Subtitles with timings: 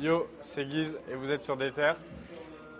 [0.00, 1.92] Yo, c'est Guise et vous êtes sur Déter.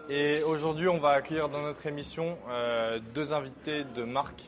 [0.08, 4.44] Et aujourd'hui, on va accueillir dans notre émission euh, deux invités de marque,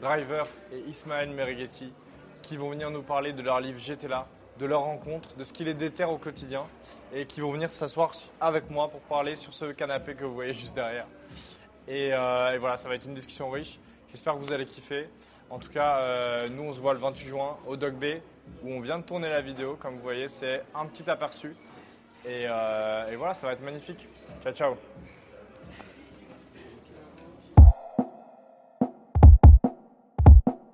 [0.00, 1.92] Driver et Ismaël Merighetti,
[2.40, 5.64] qui vont venir nous parler de leur livre J'étais de leur rencontre, de ce qui
[5.64, 6.66] les déterre au quotidien
[7.12, 10.54] et qui vont venir s'asseoir avec moi pour parler sur ce canapé que vous voyez
[10.54, 11.06] juste derrière.
[11.88, 13.80] Et, euh, voilà, ça va être une discussion riche.
[14.10, 15.08] J'espère que vous allez kiffer.
[15.50, 18.22] En tout cas, euh, nous, on se voit le 28 juin au Dog Bay,
[18.62, 19.76] où on vient de tourner la vidéo.
[19.80, 21.56] Comme vous voyez, c'est un petit aperçu.
[22.26, 24.08] Et, euh, et voilà, ça va être magnifique.
[24.42, 24.74] Ciao, ciao.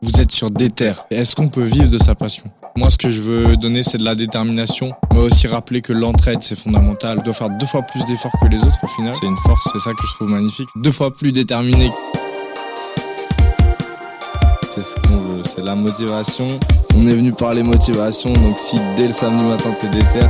[0.03, 0.93] Vous êtes sur Déter.
[1.11, 2.51] Est-ce qu'on peut vivre de sa passion?
[2.77, 6.41] Moi, ce que je veux donner, c'est de la détermination, mais aussi rappeler que l'entraide,
[6.41, 7.19] c'est fondamental.
[7.19, 9.13] On doit faire deux fois plus d'efforts que les autres au final.
[9.15, 10.69] C'est une force, c'est ça que je trouve magnifique.
[10.77, 11.91] Deux fois plus déterminé.
[14.75, 16.47] C'est ce qu'on veut, c'est la motivation.
[16.97, 20.27] On est venu parler motivation, donc si dès le samedi matin t'es déter,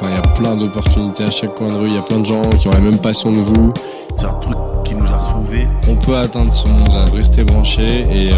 [0.00, 2.18] enfin il y a plein d'opportunités à chaque coin de rue, il y a plein
[2.18, 3.72] de gens qui ont la même passion que vous.
[4.16, 5.68] C'est un truc qui nous a sauvés.
[5.88, 8.36] On peut atteindre ce monde-là, de rester branché et euh,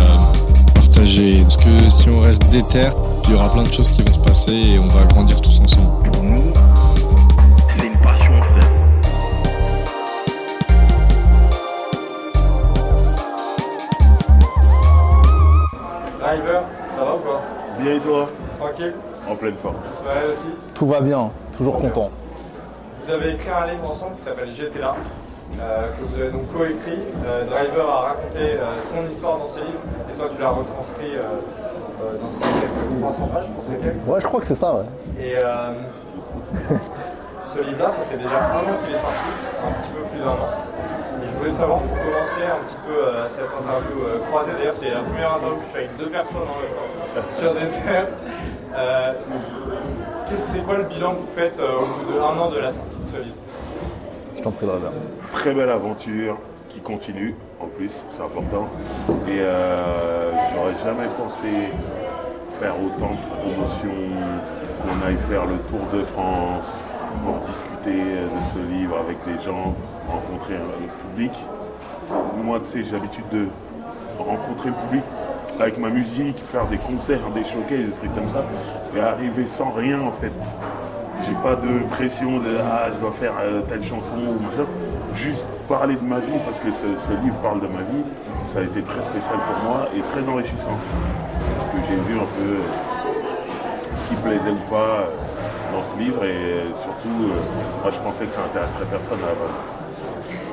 [0.74, 1.38] partager.
[1.42, 2.88] Parce que si on reste déter,
[3.24, 5.60] il y aura plein de choses qui vont se passer et on va grandir tous
[5.60, 6.10] ensemble.
[6.22, 6.52] Nous,
[7.76, 8.70] c'est une passion, frère.
[16.20, 16.62] Driver,
[16.97, 17.42] ça va ou quoi?
[17.80, 18.28] Bien et toi?
[18.58, 18.94] Tranquille
[19.28, 19.76] En pleine forme.
[19.92, 21.30] Ismaël aussi Tout va bien,
[21.62, 22.10] toujours content.
[23.05, 24.94] Vous avez écrit un livre ensemble qui s'appelle J'étais là,
[25.60, 26.98] euh, que vous avez donc coécrit.
[27.24, 29.78] Euh, Driver a raconté euh, son histoire dans ce livre
[30.10, 31.22] et toi tu l'as retranscrit euh,
[32.02, 34.08] euh, dans ces quelques 300 pages pour ces quelques.
[34.08, 34.86] Ouais, je crois que c'est ça, ouais.
[35.20, 35.34] Et
[37.46, 39.30] ce livre-là, ça fait déjà un an qu'il est sorti,
[39.62, 40.50] un petit peu plus d'un an.
[41.22, 45.02] Et je voulais savoir, pour commencer un petit peu cette interview croisée, d'ailleurs c'est la
[45.02, 48.08] première interview que je fais avec deux personnes en même temps sur des terres.
[50.33, 52.58] Qu'est-ce que c'est quoi le bilan que vous faites euh, au bout d'un an de
[52.58, 53.36] la sortie de ce livre
[54.34, 54.66] Je t'en prie.
[55.30, 56.38] Très belle aventure
[56.70, 58.66] qui continue, en plus, c'est important.
[59.28, 61.69] Et euh, j'aurais jamais pensé
[62.59, 64.09] faire autant de promotions,
[64.81, 66.78] qu'on aille faire le tour de France
[67.26, 69.75] pour discuter euh, de ce livre avec des gens,
[70.09, 71.32] rencontrer le public.
[72.43, 73.49] Moi, tu sais, j'ai l'habitude de
[74.19, 75.04] rencontrer le public
[75.60, 78.44] avec ma musique, faire des concerts, des showcases, des trucs comme ça,
[78.96, 80.32] et arriver sans rien en fait.
[81.24, 84.66] J'ai pas de pression de ah je dois faire euh, telle chanson ou machin.
[85.14, 88.02] Juste parler de ma vie parce que ce, livre parle de ma vie.
[88.44, 90.76] Ça a été très spécial pour moi et très enrichissant.
[91.56, 95.96] Parce que j'ai vu un peu euh, ce qui plaisait ou pas euh, dans ce
[95.96, 97.30] livre et surtout
[97.82, 99.58] moi je pensais que ça intéresserait personne à la base.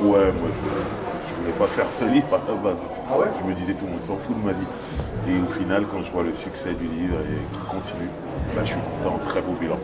[0.01, 1.08] Ouais moi je,
[1.39, 2.77] je voulais pas faire ce livre à la base.
[3.11, 4.67] Ah ouais Je me disais tout le monde s'en fout de ma vie.
[5.29, 8.09] Et au final quand je vois le succès du livre et qu'il continue,
[8.55, 9.77] bah, je suis content, très beau bilan.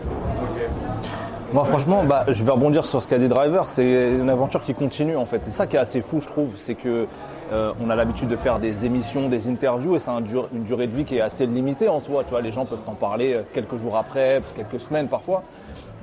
[1.53, 3.69] Moi, franchement, bah, je vais rebondir sur ce qu'a dit Driver.
[3.69, 5.41] C'est une aventure qui continue, en fait.
[5.43, 6.49] C'est ça qui est assez fou, je trouve.
[6.57, 7.05] C'est que
[7.53, 10.63] euh, on a l'habitude de faire des émissions, des interviews, et c'est un dur- une
[10.63, 12.23] durée de vie qui est assez limitée en soi.
[12.23, 15.43] Tu vois, les gens peuvent en parler euh, quelques jours après, quelques semaines parfois.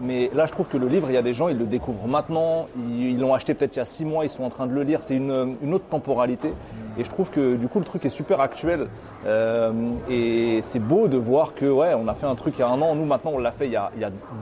[0.03, 2.09] Mais là, je trouve que le livre, il y a des gens, ils le découvrent
[2.09, 2.67] maintenant.
[2.91, 4.83] Ils l'ont acheté peut-être il y a six mois, ils sont en train de le
[4.83, 5.01] lire.
[5.01, 6.53] C'est une autre temporalité.
[6.99, 8.89] Et je trouve que du coup, le truc est super actuel.
[9.25, 9.73] Euh,
[10.11, 12.69] et c'est beau de voir que, ouais, on a fait un truc il y a
[12.69, 12.95] un an.
[12.95, 13.91] Nous, maintenant, on l'a fait il y, a,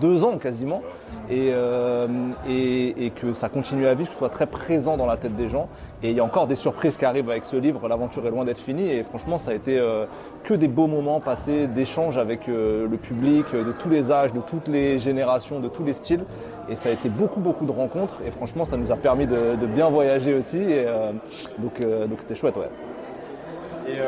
[0.01, 0.83] deux ans quasiment.
[1.29, 2.09] Et, euh,
[2.49, 5.37] et, et que ça continue à vivre, que ce soit très présent dans la tête
[5.37, 5.69] des gens.
[6.03, 7.87] Et il y a encore des surprises qui arrivent avec ce livre.
[7.87, 8.91] L'aventure est loin d'être finie.
[8.91, 10.07] Et franchement, ça a été euh,
[10.45, 14.41] que des beaux moments passés, d'échanges avec euh, le public, de tous les âges, de
[14.41, 16.25] toutes les générations, de tous les styles.
[16.69, 18.17] Et ça a été beaucoup, beaucoup de rencontres.
[18.27, 20.59] Et franchement, ça nous a permis de, bien voyager aussi.
[20.59, 20.87] Et,
[21.59, 22.71] donc, donc c'était chouette, ouais.
[23.89, 23.99] Et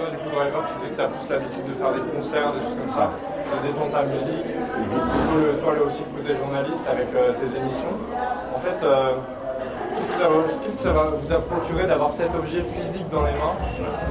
[0.00, 2.52] toi, du coup, Driver, tu disais que tu as plus l'habitude de faire des concerts,
[2.56, 4.48] des choses comme ça, de défendre ta musique.
[4.48, 7.92] Toi, toi, là aussi, le côté journaliste avec euh, tes émissions.
[8.56, 9.20] En fait, euh,
[10.00, 13.08] qu'est-ce que ça va- qu'est-ce que ça va vous a procuré d'avoir cet objet physique
[13.12, 13.56] dans les mains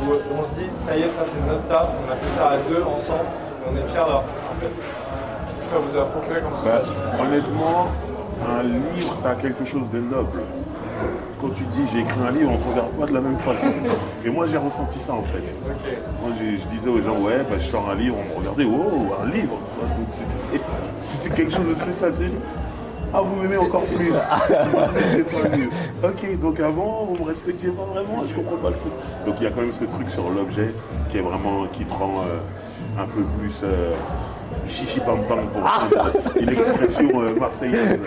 [0.05, 2.45] où on se dit, ça y est, ça c'est notre taf, on a fait ça
[2.53, 4.73] à deux ensemble, et on est fiers d'avoir fait ça en fait.
[5.49, 7.87] Qu'est-ce que ça vous a procuré comme Bah, sensation honnêtement,
[8.45, 10.39] un livre, ça a quelque chose de noble.
[11.41, 13.37] Quand tu dis j'ai écrit un livre, on ne te regarde pas de la même
[13.37, 13.67] façon.
[14.25, 15.41] Et moi, j'ai ressenti ça en fait.
[16.21, 19.13] Moi, je disais aux gens, ouais, bah, je sors un livre, on me regardait, oh,
[19.23, 19.57] un livre.
[19.81, 20.07] Donc,
[20.99, 22.11] c'était- quelque chose de spécial.
[23.13, 24.11] Ah, vous m'aimez encore plus.
[24.11, 24.39] Pas.
[26.07, 28.91] Ok, donc avant, vous me respectiez pas vraiment, je comprends pas le truc.
[29.25, 30.73] Donc, il y a quand même ce truc sur l'objet
[31.09, 33.61] qui est vraiment, qui te rend euh, un peu plus.
[33.63, 33.93] euh,
[34.67, 37.99] Chichi pam pam pour prendre une expression euh, marseillaise.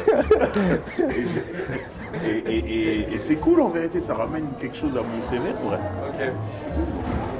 [2.25, 5.21] Et, et- et- et- et c'est cool en vérité, ça ramène quelque chose à mon
[5.21, 5.79] CV, ouais.
[6.09, 6.31] Ok.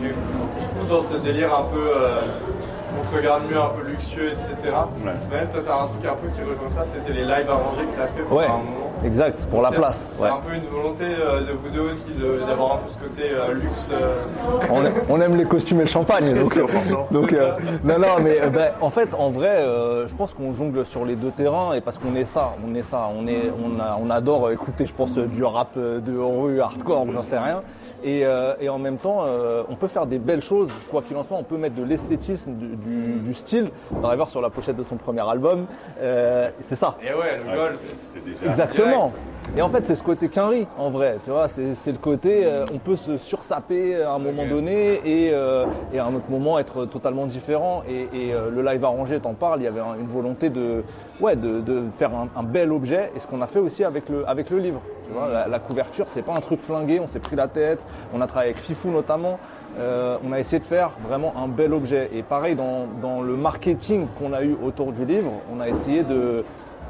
[0.01, 2.21] Du coup, dans ce délire un peu euh,
[2.99, 4.75] on te regarde mieux, un peu luxueux, etc.
[5.05, 5.13] Ouais.
[5.15, 7.97] Ismaël, toi, t'as un truc un peu qui rejoint ça, c'était les lives arrangés que
[7.99, 8.92] t'as fait pendant Ouais, un moment.
[9.05, 10.07] Exact, pour la place.
[10.13, 10.29] C'est ouais.
[10.29, 12.05] un peu une volonté euh, de vous deux aussi
[12.47, 13.91] d'avoir un peu ce côté euh, luxe.
[13.93, 14.17] euh,
[14.71, 16.35] on, aime, on aime les costumes et le champagne.
[17.11, 17.53] Donc, euh,
[17.85, 21.05] non, non, mais euh, ben, en fait, en vrai, euh, je pense qu'on jongle sur
[21.05, 23.99] les deux terrains et parce qu'on est ça, on est ça, on est, on, a-
[24.03, 27.63] on adore écouter, je pense, du rap de rue, hardcore, j'en sais rien.
[28.05, 31.17] Et, euh, et en même temps, euh, on peut faire des belles choses, quoi qu'il
[31.17, 33.71] en soit, on peut mettre de l'esthétisme, du, du- du style.
[34.03, 35.67] Driver sur la pochette de son premier album,
[36.01, 36.97] euh, c'est ça.
[37.01, 37.79] Et ouais, le golf.
[38.13, 38.51] C'est déjà.
[38.51, 38.92] Exactement.
[39.57, 41.17] Et en fait, c'est ce côté quinri, en vrai.
[41.25, 45.31] Tu vois, c'est le côté, euh, on peut se sursaper à un moment donné et,
[45.35, 47.83] euh, et à un autre moment être totalement différent.
[47.87, 50.83] Et, et, euh, le live arrangé, t'en parles, il y avait un- une volonté de,
[51.21, 53.11] ouais, de, de faire un, un bel objet.
[53.15, 54.81] Et ce qu'on a fait aussi avec le, avec le livre.
[55.07, 57.85] Tu vois, la, la couverture, c'est pas un truc flingué, on s'est pris la tête.
[58.15, 59.39] On a travaillé avec Fifou notamment.
[59.79, 62.09] Euh, on a essayé de faire vraiment un bel objet.
[62.15, 66.05] Et pareil, dans, dans le marketing qu'on a eu autour du livre, on a essayé
[66.05, 66.43] de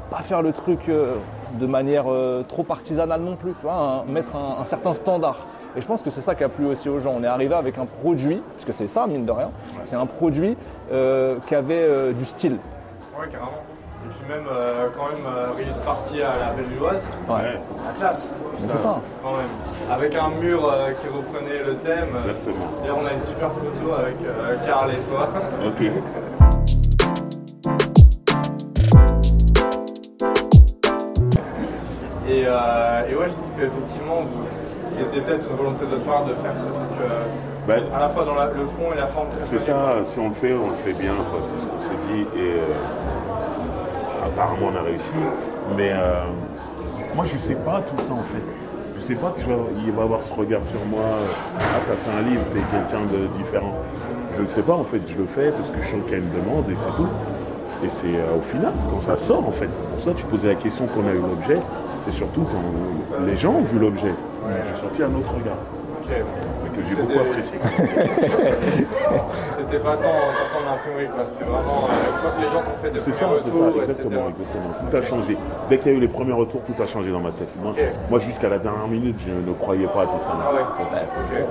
[0.09, 1.15] pas faire le truc euh,
[1.53, 5.37] de manière euh, trop artisanale non plus, tu vois, un- mettre un, un certain standard.
[5.75, 7.15] Et je pense que c'est ça qui a plu aussi aux gens.
[7.19, 9.49] On est arrivé avec un produit, parce que c'est ça, mine de rien,
[9.83, 10.55] c'est un produit
[10.91, 12.57] euh, qui avait euh, du style.
[13.19, 13.51] Ouais, carrément.
[14.05, 17.35] Et puis même, euh, quand même, euh, release party à la Bellevilloise, Ouais.
[17.35, 18.27] Ouais, la classe.
[18.59, 18.99] Mais c'est ça.
[19.23, 19.47] Quand même.
[19.91, 22.09] Avec un mur euh, qui reprenait le thème.
[22.17, 22.65] exactement.
[22.81, 25.29] D'ailleurs, on a une super photo avec euh, Karl et toi.
[25.65, 25.81] Ok.
[32.33, 34.21] Et, euh, et ouais, je trouve qu'effectivement,
[34.85, 37.23] c'était peut-être une volonté de votre part de faire ce truc euh,
[37.67, 39.27] Ben, à la fois dans la- le fond et la forme.
[39.39, 42.21] C'est ça, si on le fait, on le fait bien, c'est ce qu'on s'est dit.
[42.35, 45.11] Et euh, apparemment, on a réussi.
[45.77, 45.93] Mais
[47.15, 48.43] moi, je sais pas tout ça, en fait.
[48.95, 51.03] Je sais pas qu'il va avoir ce regard sur moi.
[51.59, 53.73] Ah, t'as fait un livre, t'es quelqu'un de différent.
[54.35, 55.01] Je ne sais pas, en fait.
[55.07, 57.07] Je le fais parce que je sens qu'il y a une demande et c'est tout.
[57.85, 59.67] Et c'est euh, au final, quand ça sort, en fait.
[59.93, 61.59] Pour ça, tu posais la question qu'on a eu l'objet.
[62.05, 64.13] C'est surtout quand les gens ont vu l'objet.
[64.73, 65.55] J'ai sorti un autre regard.
[66.03, 66.09] Ok.
[66.63, 67.57] mais Que j'ai beaucoup apprécié.
[69.57, 71.07] C'était pas tant en sortant de l'imprimerie.
[71.23, 73.51] C'était vraiment euh, une fois que les gens t'ont fait des C'est premiers ça, c'est
[73.57, 74.89] ça, exactement, exactement.
[74.91, 75.37] Tout a changé.
[75.69, 77.49] Dès qu'il y a eu les premiers retours, tout a changé dans ma tête.
[78.09, 80.31] Moi, jusqu'à la dernière minute, je ne croyais pas à tout ça.
[80.33, 80.61] Ah ouais.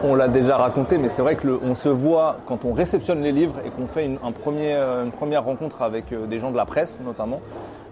[0.04, 3.22] On l'a déjà raconté, mais c'est vrai que le- on se voit quand on réceptionne
[3.22, 6.38] les livres et qu'on fait une, un premier, euh, une première rencontre avec euh, des
[6.40, 7.40] gens de la presse notamment.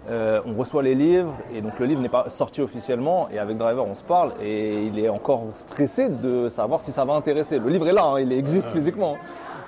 [0.09, 3.57] Euh, on reçoit les livres et donc le livre n'est pas sorti officiellement et avec
[3.57, 7.59] Driver on se parle et il est encore stressé de savoir si ça va intéresser.
[7.59, 9.17] Le livre est là, hein, il existe physiquement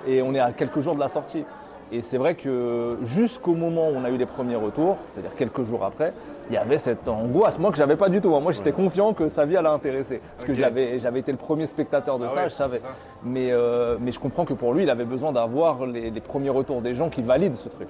[0.08, 1.44] et on est à quelques jours de la sortie.
[1.92, 5.62] Et c'est vrai que jusqu'au moment où on a eu les premiers retours, c'est-à-dire quelques
[5.62, 6.12] jours après,
[6.50, 7.58] il y avait cette angoisse.
[7.58, 8.34] Moi que j'avais pas du tout.
[8.34, 8.40] hein.
[8.40, 10.20] Moi j'étais confiant que sa vie allait intéresser.
[10.36, 12.76] Parce que j'avais été le premier spectateur de Ah ça, ouais, je savais.
[12.78, 12.88] c'est ça.
[13.22, 16.50] Mais, euh, mais je comprends que pour lui, il avait besoin d'avoir les, les premiers
[16.50, 17.88] retours des gens qui valident ce truc.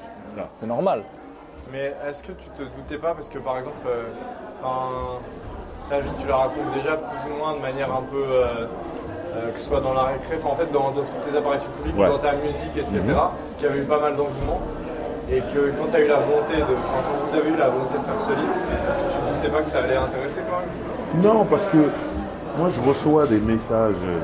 [0.57, 1.03] C'est normal.
[1.75, 4.07] Mais est-ce que tu te doutais pas parce que par exemple, euh,
[5.91, 8.45] ta vie tu la racontes déjà plus ou moins de manière un peu euh,
[9.35, 11.99] euh, que ce soit dans la récré, en fait dans, dans toutes tes apparitions publiques,
[11.99, 12.07] Ouais.
[12.07, 13.01] dans ta musique, etc.
[13.59, 14.61] Qu'il y avait eu pas mal d'engouement
[15.29, 17.69] et que quand tu as eu la volonté de, enfin, quand vous avez eu la
[17.71, 18.55] volonté de faire ce livre,
[18.89, 21.25] est-ce que tu te doutais pas que ça allait intéresser quand même?
[21.27, 21.91] Non, parce que
[22.57, 24.21] moi, je reçois des messages euh,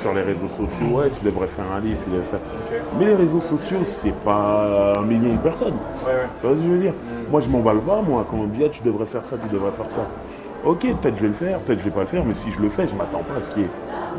[0.00, 0.86] sur les réseaux sociaux.
[0.92, 2.40] Ouais, tu devrais faire un livre, tu devrais faire.
[2.98, 5.74] Mais les réseaux sociaux, c'est pas un million de personnes.
[6.06, 6.28] Ouais, ouais.
[6.40, 6.94] Tu vois ce que je veux dire?
[7.30, 9.48] Moi, je m'emballe pas, moi, quand on me dit, ah, tu devrais faire ça, tu
[9.54, 10.00] devrais faire ça.
[10.64, 12.60] Ok, peut-être je vais le faire, peut-être je vais pas le faire, mais si je
[12.60, 13.68] le fais, je m'attends pas à ce qu'il y ait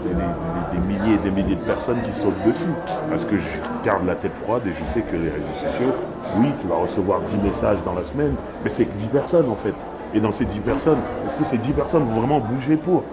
[0.03, 2.73] des, des- des milliers et des milliers de personnes qui sautent dessus.
[3.09, 5.93] Parce que je garde la tête froide et je sais que les réseaux sociaux,
[6.37, 8.33] oui, tu vas recevoir 10 messages dans la semaine,
[8.63, 9.75] mais c'est que 10 personnes en fait.
[10.13, 13.03] Et dans ces 10 personnes, est-ce que ces 10 personnes vont vraiment bouger pour?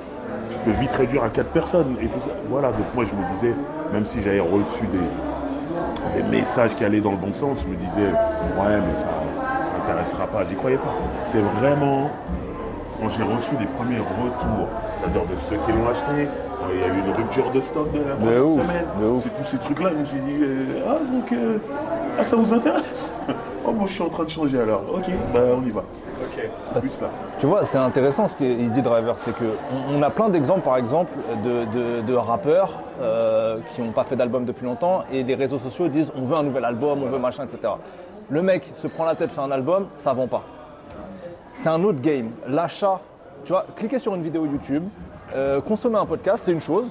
[0.50, 2.30] Tu peux vite réduire à 4 personnes et tout ça.
[2.48, 3.54] Voilà, donc moi je me disais,
[3.92, 7.76] même si j'avais reçu des, des messages qui allaient dans le bon sens, je me
[7.76, 9.08] disais, ouais, mais ça
[9.62, 10.94] ça m'intéressera pas, j'y croyais pas.
[11.32, 12.10] C'est vraiment
[13.00, 16.28] quand j'ai reçu les premiers retours, c'est-à-dire de ceux qui l'ont acheté,
[16.58, 18.86] quand il y a eu une rupture de stock de la première semaine,
[19.18, 21.58] c'est tous ces trucs-là, je me suis dit, euh, ah, donc, euh,
[22.18, 23.10] ah, ça vous intéresse?
[23.66, 25.82] Oh, moi je suis en train de changer alors, ok, bah on y va.
[26.38, 26.50] Ok.
[26.58, 27.08] C'est plus là.
[27.38, 29.44] Tu vois, c'est intéressant ce qu'il dit Driver, c'est que
[29.90, 31.12] on, on a plein d'exemples, par exemple,
[31.44, 31.64] de,
[32.00, 35.88] de- de rappeurs euh, qui n'ont pas fait d'album depuis longtemps et les réseaux sociaux
[35.88, 37.72] disent on veut un nouvel album, on veut machin, etc.
[38.30, 40.42] Le mec se prend la tête, fait un album, ça vend pas.
[41.54, 42.30] C'est un autre game.
[42.46, 43.00] L'achat,
[43.44, 44.84] tu vois, cliquer sur une vidéo YouTube,
[45.34, 46.86] euh, consommer un podcast, c'est une chose,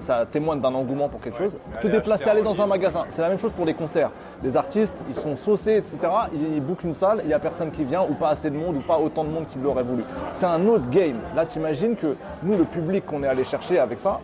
[0.00, 1.56] ça, témoigne d'un engouement pour quelque chose.
[1.80, 4.10] Te déplacer, aller dans un magasin, c'est la même chose pour les concerts.
[4.42, 5.98] Les artistes, ils sont saucés, etc.
[6.34, 8.56] Ils, ils bookent une salle, il n'y a personne qui vient, ou pas assez de
[8.56, 10.02] monde, ou pas autant de monde qu'il l'aurait voulu.
[10.34, 11.16] C'est un autre game.
[11.34, 14.20] Là, t'imagines que nous, le public qu'on est allé chercher avec ça,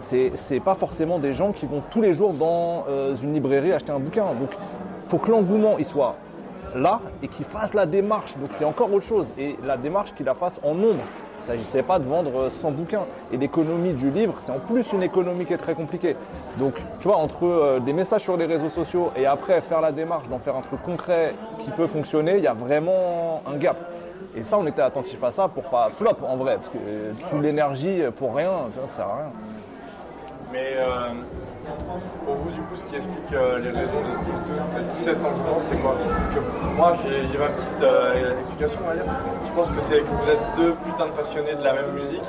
[0.00, 3.72] c'est c'est pas forcément des gens qui vont tous les jours dans euh, une librairie
[3.72, 4.24] acheter un bouquin.
[4.40, 4.50] Donc,
[5.08, 6.16] faut que l'engouement il soit
[6.74, 8.34] là et qu'il fasse la démarche.
[8.38, 9.26] Donc, c'est encore autre chose.
[9.38, 11.02] Et la démarche qu'il la fasse en nombre.
[11.42, 13.04] Il ne s'agissait pas de vendre euh, 100 bouquins.
[13.32, 16.16] Et l'économie du livre, c'est en plus une économie qui est très compliquée.
[16.58, 19.92] Donc, tu vois, entre euh, des messages sur les réseaux sociaux et après faire la
[19.92, 23.76] démarche d'en faire un truc concret qui peut fonctionner, il y a vraiment un gap.
[24.36, 27.12] Et ça, on était attentif à ça pour pas flop en vrai, parce que euh,
[27.30, 29.32] toute l'énergie pour rien, ça sert à rien.
[30.52, 31.08] Mais euh,
[32.24, 35.16] pour vous, du coup, ce qui explique euh, les raisons de tout, de tout cet
[35.24, 35.96] engouement, c'est quoi?
[36.16, 36.40] Parce que
[36.76, 39.04] moi, j'ai ma petite euh, explication, on va dire.
[39.44, 42.24] Je pense que c'est que vous êtes deux putains de passionnés de la même musique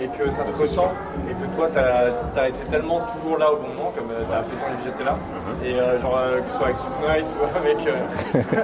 [0.00, 0.92] et que ça se ressent
[1.28, 4.38] et que toi, t'as as été tellement toujours là au bon moment, comme euh, t'as
[4.38, 5.16] appelé livre J'étais là.
[5.64, 7.78] Et euh, genre, que ce soit avec Soup Night ou avec,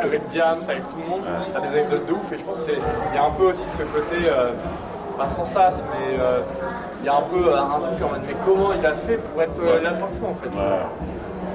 [0.02, 2.32] avec Diams, avec tout le monde, t'as des anecdotes de ouf.
[2.32, 4.30] Et je pense qu'il y a un peu aussi ce côté.
[5.16, 6.40] Pas sans sas, mais euh,
[7.00, 9.42] il y a un peu un truc en mode, mais comment il a fait pour
[9.42, 10.48] être euh, là partout en fait?
[10.48, 10.80] Ouais.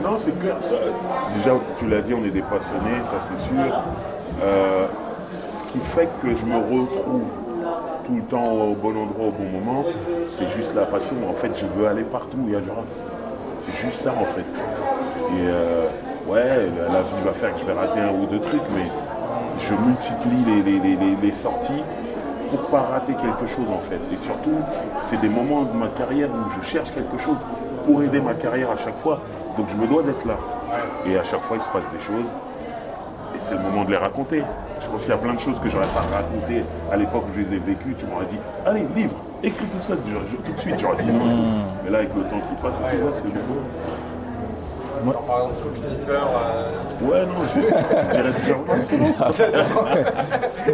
[0.04, 0.56] Non, c'est clair.
[0.72, 0.92] Euh,
[1.36, 3.74] déjà, tu l'as dit, on est des passionnés, ça c'est sûr.
[4.44, 4.86] Euh,
[5.52, 7.28] ce qui fait que je me retrouve
[8.06, 9.84] tout le temps au bon endroit, au bon moment,
[10.28, 11.16] c'est juste la passion.
[11.30, 12.86] En fait, je veux aller partout il y a du rap.
[13.60, 14.42] C'est juste ça, en fait.
[14.42, 15.86] Et euh,
[16.28, 16.48] ouais,
[16.92, 18.86] la, vie va faire que je vais rater un ou deux trucs, mais
[19.60, 21.84] je multiplie les, les- les- les- les sorties
[22.50, 24.00] pour pas rater quelque chose, en fait.
[24.12, 24.58] Et surtout,
[25.00, 27.38] c'est des moments de ma carrière où je cherche quelque chose
[27.86, 29.22] pour aider ma carrière à chaque fois.
[29.58, 30.38] Donc je me dois d'être là.
[31.06, 32.28] Et à chaque fois, il se passe des choses.
[33.36, 34.44] Et c'est le moment de les raconter.
[34.80, 37.34] Je pense qu'il y a plein de choses que j'aurais pas racontées à l'époque où
[37.36, 37.96] je les ai vécues.
[37.98, 40.80] Tu m'aurais dit, allez, livre, écris tout ça tout de suite.
[40.80, 41.20] J'aurais dit non.
[41.20, 41.42] tout.
[41.84, 43.62] Mais là, avec le temps qui passe, et tout, ouais, c'est nouveau.
[45.06, 48.76] Genre par exemple Cook Sniffer, euh, Ouais, non, je, je dirais toujours pas.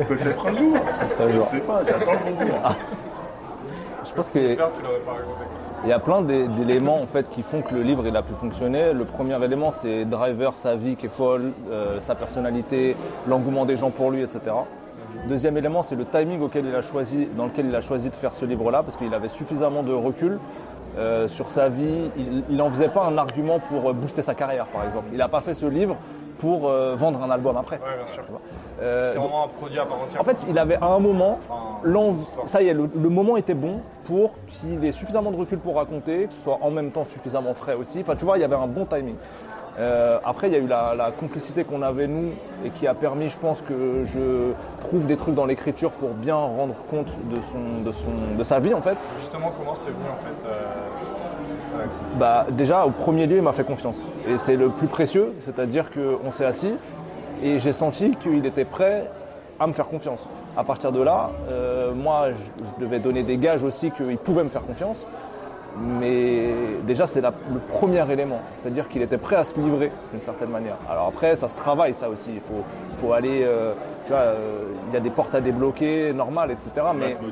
[0.08, 0.75] Peut-être un jour.
[1.20, 2.62] Un Je ne sais pas, j'attends le bon moment.
[4.05, 5.46] Je pense que Sniffer, tu l'aurais pas raconté.
[5.84, 8.24] Il y a plein d'é- d'éléments en fait qui font que le livre il a
[8.24, 8.91] pu fonctionner.
[8.94, 12.96] Le premier élément c'est Driver, sa vie qui est folle, euh, sa personnalité,
[13.27, 14.39] l'engouement des gens pour lui, etc.
[15.27, 18.15] Deuxième élément c'est le timing auquel il a choisi, dans lequel il a choisi de
[18.15, 20.39] faire ce livre-là parce qu'il avait suffisamment de recul
[20.98, 22.10] euh, sur sa vie.
[22.50, 25.08] Il n'en faisait pas un argument pour euh, booster sa carrière par exemple.
[25.12, 25.96] Il n'a pas fait ce livre
[26.39, 27.77] pour euh, vendre un album après.
[27.77, 28.24] Ouais, bien sûr.
[28.82, 30.20] Euh, C'était vraiment un produit à part entière.
[30.20, 33.54] en fait, il avait à un moment, Enfin, ça y est, le, le moment était
[33.54, 37.06] bon pour qu'il ait suffisamment de recul pour raconter, que ce soit en même temps
[37.06, 38.00] suffisamment frais aussi.
[38.01, 39.15] Enfin, tu vois, il y avait un bon timing.
[39.77, 42.32] Euh, après, il y a eu la, la complicité qu'on avait nous
[42.63, 46.36] et qui a permis, je pense, que je trouve des trucs dans l'écriture pour bien
[46.36, 48.98] rendre compte de, son, de, son, de sa vie en fait.
[49.17, 51.89] Justement, comment c'est venu en fait euh, ouais.
[52.17, 53.98] Bah, déjà, au premier lieu, il m'a fait confiance.
[54.29, 56.74] Et c'est le plus précieux, c'est-à-dire qu'on s'est assis
[57.44, 59.10] et j'ai senti qu'il était prêt
[59.60, 60.25] à me faire confiance.
[60.58, 64.44] À partir de là, euh, moi, je, je devais donner des gages aussi qu'il pouvait
[64.46, 65.05] me faire confiance.
[65.77, 66.53] Mais
[66.88, 70.77] déjà, c'est le premier élément, c'est-à-dire qu'il était prêt à se livrer d'une certaine manière.
[70.89, 72.32] Alors après, ça se travaille, ça aussi.
[72.34, 72.63] Il faut,
[73.01, 73.74] faut aller, euh,
[74.05, 76.70] tu vois, euh, il y a des portes à débloquer, normal, etc.
[76.98, 77.25] Mais te-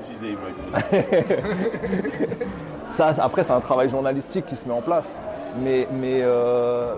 [2.93, 5.15] ça, après, c'est un travail journalistique qui se met en place.
[5.63, 6.95] Mais, mais euh,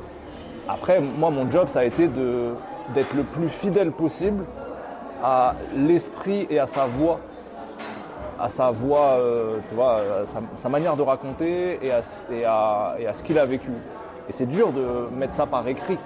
[0.68, 4.44] après, moi, mon job, ça a été d'être le plus fidèle possible
[5.24, 7.20] à l'esprit et à sa voix.
[8.40, 12.02] À sa voix, euh, tu vois, à sa, sa manière de raconter et à,
[12.32, 13.72] et à- et à ce qu'il a vécu.
[14.30, 15.98] Et c'est dur de mettre ça par écrit.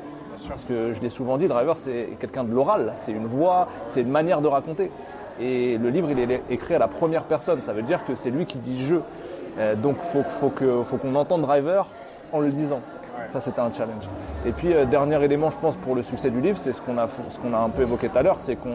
[0.48, 4.01] Parce que je l'ai souvent dit, Driver, c'est quelqu'un de l'oral, c'est une voix, c'est
[4.01, 4.89] une manière de raconter.
[5.41, 8.29] Et le livre, il est écrit à la première personne, ça veut dire que c'est
[8.29, 8.95] lui qui dit je.
[9.57, 11.88] Euh, donc il faut, faut que- faut qu'on entende Driver
[12.31, 12.79] en le disant.
[13.33, 14.05] Ça, c'était un challenge.
[14.45, 16.98] Et puis, euh, dernier élément, je pense, pour le succès du livre, c'est ce qu'on
[16.98, 18.69] a, ce qu'on a un peu évoqué tout à l'heure, c'est qu'on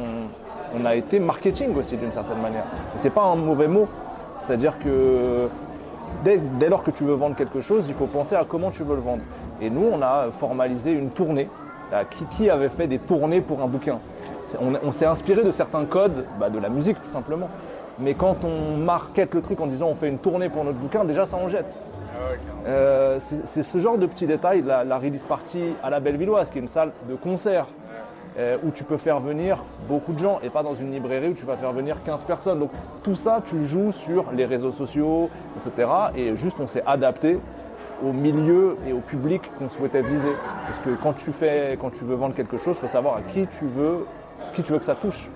[0.78, 2.64] on a été marketing aussi d'une certaine manière.
[2.94, 3.88] Et c'est pas un mauvais mot.
[4.40, 5.48] C'est-à-dire que
[6.24, 8.82] dès, dès lors que tu veux vendre quelque chose, il faut penser à comment tu
[8.82, 9.22] veux le vendre.
[9.60, 11.48] Et nous, on a formalisé une tournée.
[11.92, 13.98] Euh, Qui, qui avait fait des tournées pour un bouquin?
[14.60, 17.48] On, on s'est inspiré de certains codes, bah, de la musique tout simplement.
[17.98, 21.04] Mais quand on market le truc en disant on fait une tournée pour notre bouquin,
[21.04, 21.72] déjà ça en jette.
[21.76, 22.68] Ah.
[22.68, 26.58] Euh, c'est ce genre de petits détails, la, la release party à la Bellevilloise, qui
[26.58, 27.66] est une salle de concert,
[28.64, 31.46] où tu peux faire venir beaucoup de gens, et pas dans une librairie où tu
[31.46, 32.58] vas faire venir 15 personnes.
[32.58, 32.70] Donc
[33.02, 35.88] tout ça, tu joues sur les réseaux sociaux, etc.
[36.16, 37.38] Et juste, on s'est adapté
[38.02, 40.32] au milieu et au public qu'on souhaitait viser.
[40.66, 43.22] Parce que quand tu, fais, quand tu veux vendre quelque chose, il faut savoir à
[43.22, 44.06] qui tu veux,
[44.54, 45.28] qui tu veux que ça touche.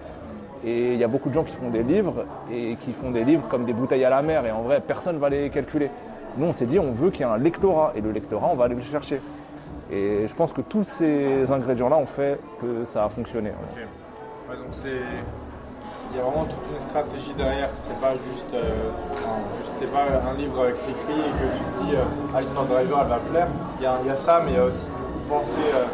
[0.64, 3.24] Et il y a beaucoup de gens qui font des livres et qui font des
[3.24, 5.88] livres comme des bouteilles à la mer et en vrai personne ne va les calculer.
[6.36, 8.56] Nous on s'est dit on veut qu'il y ait un lectorat et le lectorat on
[8.56, 9.20] va aller le chercher.
[9.90, 13.50] Et je pense que tous ces ingrédients là ont fait que ça a fonctionné.
[13.50, 15.00] Ouais, donc c'est
[16.10, 17.68] il y a vraiment toute une stratégie derrière.
[17.74, 21.84] C'est pas juste, euh, enfin, juste- c'est pas un livre écrit et que tu te
[21.84, 22.04] dis euh,
[22.34, 23.48] ah driver elle va plaire.
[23.78, 25.84] Il y, a, il y a ça, mais il y a aussi beaucoup penser euh,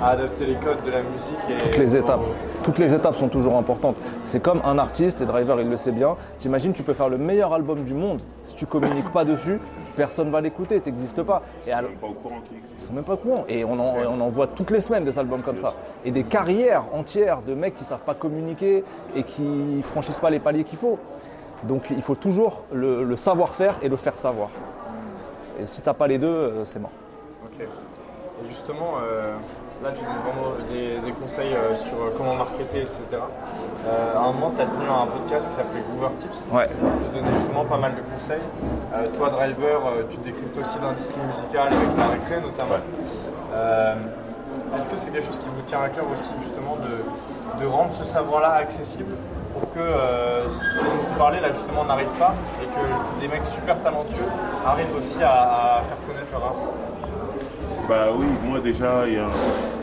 [0.00, 2.20] à adapter les codes de la musique et Toutes les étapes.
[2.20, 3.96] au- Toutes les étapes sont toujours importantes.
[4.24, 6.16] C'est comme un artiste, et Driver il le sait bien.
[6.38, 8.20] T'imagines, tu peux faire le meilleur album du monde.
[8.42, 9.58] Si tu communiques pas dessus,
[9.96, 11.42] personne va l'écouter, t'existes pas.
[11.70, 12.74] Alors, suis même pas au courant qu'il existe.
[12.78, 13.44] ils sont même pas courants.
[13.48, 15.74] Et on en, on en voit toutes les semaines des albums comme ça.
[16.04, 18.82] Et des carrières entières de mecs qui savent pas communiquer
[19.14, 20.98] et qui franchissent pas les paliers qu'il faut.
[21.64, 24.48] Donc il faut toujours le, le savoir-faire et le faire savoir.
[25.60, 26.90] Et si t'as pas les deux, euh, c'est mort.
[27.44, 27.60] Ok.
[27.62, 29.34] Et justement, euh,
[29.84, 32.98] là, tu donnes vraiment des, des conseils euh, sur euh, comment marketer, etc.
[33.20, 36.44] Euh, à un moment, tu as tenu un podcast qui s'appelait Groover Tips.
[36.50, 36.68] Ouais.
[37.02, 38.42] Tu donnais justement pas mal de conseils.
[38.94, 42.80] Euh, toi, driver, euh, tu décryptes aussi l'industrie musicale avec la récré notamment.
[43.52, 43.94] Euh,
[44.78, 47.92] Est-ce que c'est quelque chose qui vous tient à cœur aussi, justement, de, de rendre
[47.92, 49.14] ce savoir-là accessible
[49.52, 53.46] pour que euh, ce dont vous parlez, là, justement, n'arrive pas et que des mecs
[53.46, 54.26] super talentueux
[54.66, 56.56] arrivent aussi à, à faire connaître leur art
[57.88, 59.73] Bah oui, moi déjà, il y a un-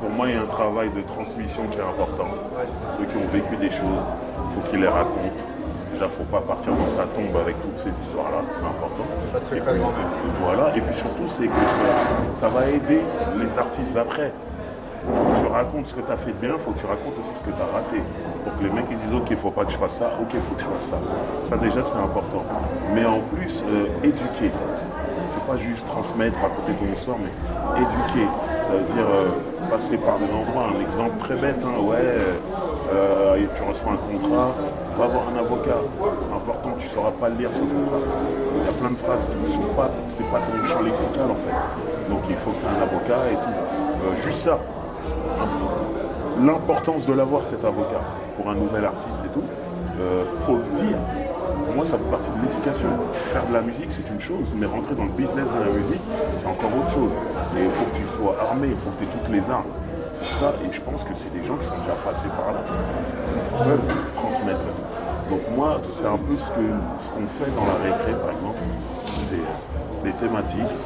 [0.00, 2.28] pour moi, il y a un travail de transmission qui est important.
[2.96, 4.04] Ceux qui ont vécu des choses,
[4.48, 5.40] il faut qu'ils les racontent.
[5.92, 9.04] Déjà, il ne faut pas partir dans sa tombe avec toutes ces histoires-là, c'est important.
[9.56, 9.80] Et puis,
[10.42, 13.00] Voilà, et puis surtout, c'est que ça, ça va aider
[13.36, 14.32] les artistes d'après.
[15.04, 16.86] Faut que tu racontes ce que tu as fait de bien, il faut que tu
[16.86, 18.00] racontes aussi ce que tu as raté.
[18.44, 20.12] Pour que les mecs ils disent ok, il ne faut pas que je fasse ça,
[20.20, 20.98] ok, il faut que je fasse ça.
[21.44, 22.44] Ça déjà c'est important.
[22.94, 24.52] Mais en plus, euh, éduquer.
[25.26, 28.26] C'est pas juste transmettre, raconter ton histoire, mais éduquer.
[28.70, 29.28] Ça veut dire euh,
[29.68, 30.70] passer par des endroits.
[30.76, 32.34] Un exemple très bête, hein, ouais, euh,
[32.94, 34.54] euh, tu reçois un contrat,
[34.96, 35.78] va voir un avocat.
[35.90, 37.98] C'est important, tu ne sauras pas lire ce contrat.
[38.58, 41.30] Il y a plein de phrases qui ne sont pas, c'est pas ton champ lexical
[41.30, 42.12] en fait.
[42.12, 44.24] Donc il faut que tu aies un avocat et tout.
[44.24, 44.58] Juste ça
[46.44, 48.00] l'importance de l'avoir cet avocat
[48.36, 49.44] pour un nouvel artiste et tout,
[50.00, 50.96] euh, faut le dire.
[51.66, 52.88] Pour moi, ça fait partie de l'éducation.
[53.28, 56.02] Faire de la musique, c'est une chose, mais rentrer dans le business de la musique,
[56.38, 57.12] c'est encore autre chose.
[57.56, 59.70] Et il faut que tu sois armé, il faut que tu aies toutes les armes.
[60.30, 63.56] Ça, et je pense que c'est des gens qui sont déjà passés par là, qui
[63.64, 64.64] peuvent transmettre.
[65.30, 66.66] Donc moi, c'est un peu ce que
[67.00, 68.58] ce qu'on fait dans la récré, par exemple.
[69.24, 70.76] C'est des thématiques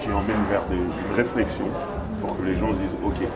[0.00, 1.66] qui emmènent vers des, une réflexion
[2.20, 3.26] pour que les gens se disent ok,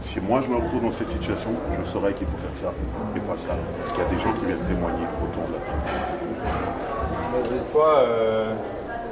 [0.00, 2.72] si moi je me retrouve dans cette situation, je saurais qu'il faut faire ça
[3.16, 3.56] et pas ça.
[3.78, 5.60] Parce qu'il y a des gens qui viennent témoigner autour de la
[7.72, 8.54] toi, euh,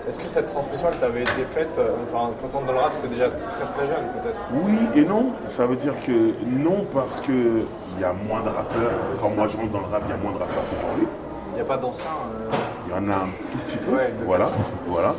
[0.08, 2.78] est-ce que cette transmission, elle t'avait été faite, euh, enfin, quand on est dans le
[2.78, 4.40] rap, c'est déjà très très jeune peut-être?
[4.52, 7.62] Oui et non, ça veut dire que non parce que
[7.94, 8.92] il y a moins de rappeurs.
[9.20, 11.06] Quand moi je rentre dans le rap, il y a moins de rappeurs qu'aujourd'hui.
[11.52, 13.94] Il n'y a pas d'anciens euh, Il y en a un tout petit peu.
[13.94, 14.48] Ouais, voilà,
[14.86, 15.14] voilà.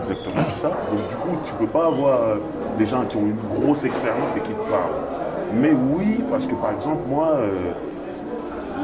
[0.00, 0.68] Exactement, c'est ça.
[0.90, 2.36] Donc du coup, tu peux pas avoir euh,
[2.78, 5.00] des gens qui ont une grosse expérience et qui te parlent.
[5.52, 7.72] Mais oui, parce que par exemple, moi, euh,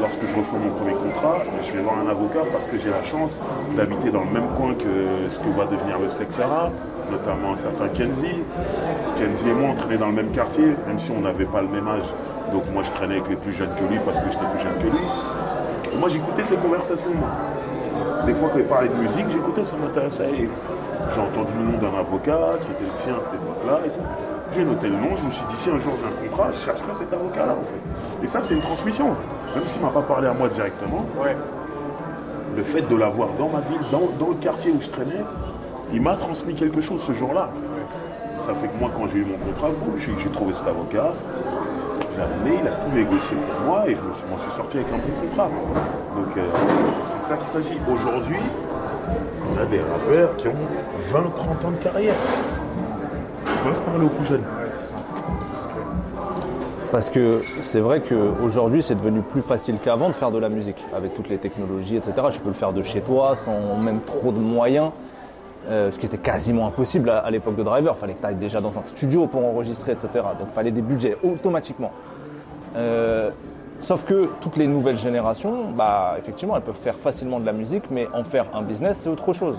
[0.00, 3.02] lorsque je reçois mon premier contrat, je vais voir un avocat parce que j'ai la
[3.02, 3.36] chance
[3.76, 6.70] d'habiter dans le même coin que ce que va devenir le secteur A,
[7.10, 8.42] notamment un certain Kenzie.
[9.16, 11.68] Kenzie et moi, on traînait dans le même quartier, même si on n'avait pas le
[11.68, 12.08] même âge.
[12.52, 14.78] Donc moi, je traînais avec les plus jeunes que lui parce que j'étais plus jeune
[14.78, 15.98] que lui.
[15.98, 17.10] Moi, j'écoutais ces conversations.
[18.26, 20.48] Des fois, quand il parlait de musique, j'écoutais, ça m'intéressait.
[21.14, 24.39] J'ai entendu le nom d'un avocat qui était le sien à cette époque-là et tout.
[24.52, 26.58] J'ai noté le nom, je me suis dit, si un jour j'ai un contrat, je
[26.58, 28.24] chercherai cet avocat-là, en fait.
[28.24, 29.10] Et ça, c'est une transmission.
[29.54, 31.36] Même s'il ne m'a pas parlé à moi directement, Ouais.
[32.56, 35.24] le fait de l'avoir dans ma ville, dans, dans le quartier où je traînais,
[35.92, 37.48] il m'a transmis quelque chose ce jour-là.
[38.38, 41.12] Ça fait que moi, quand j'ai eu mon contrat, j'ai trouvé cet avocat,
[42.16, 44.78] j'ai amené, il a tout négocié pour moi et je me suis, m'en suis sorti
[44.78, 45.48] avec un bon contrat.
[46.16, 46.40] Donc euh,
[47.12, 47.78] c'est de ça qu'il s'agit.
[47.92, 48.38] Aujourd'hui,
[49.52, 50.52] on a des rappeurs qui ont
[51.12, 52.14] 20-30 ans de carrière.
[53.70, 54.42] Peuvent parler aux plus jeunes.
[56.90, 60.82] Parce que c'est vrai qu'aujourd'hui, c'est devenu plus facile qu'avant de faire de la musique.
[60.92, 62.14] Avec toutes les technologies, etc.
[62.32, 64.90] Tu peux le faire de chez toi sans même trop de moyens.
[65.68, 67.94] euh, ce qui était quasiment impossible à, l'époque de Driver.
[67.96, 70.08] Il fallait que tu ailles déjà dans un studio pour enregistrer, etc.
[70.14, 71.92] Donc il fallait des budgets automatiquement.
[72.76, 73.30] Euh,
[73.78, 77.84] sauf que toutes les nouvelles générations, bah, effectivement, elles peuvent faire facilement de la musique,
[77.90, 79.58] mais en faire un business, c'est autre chose.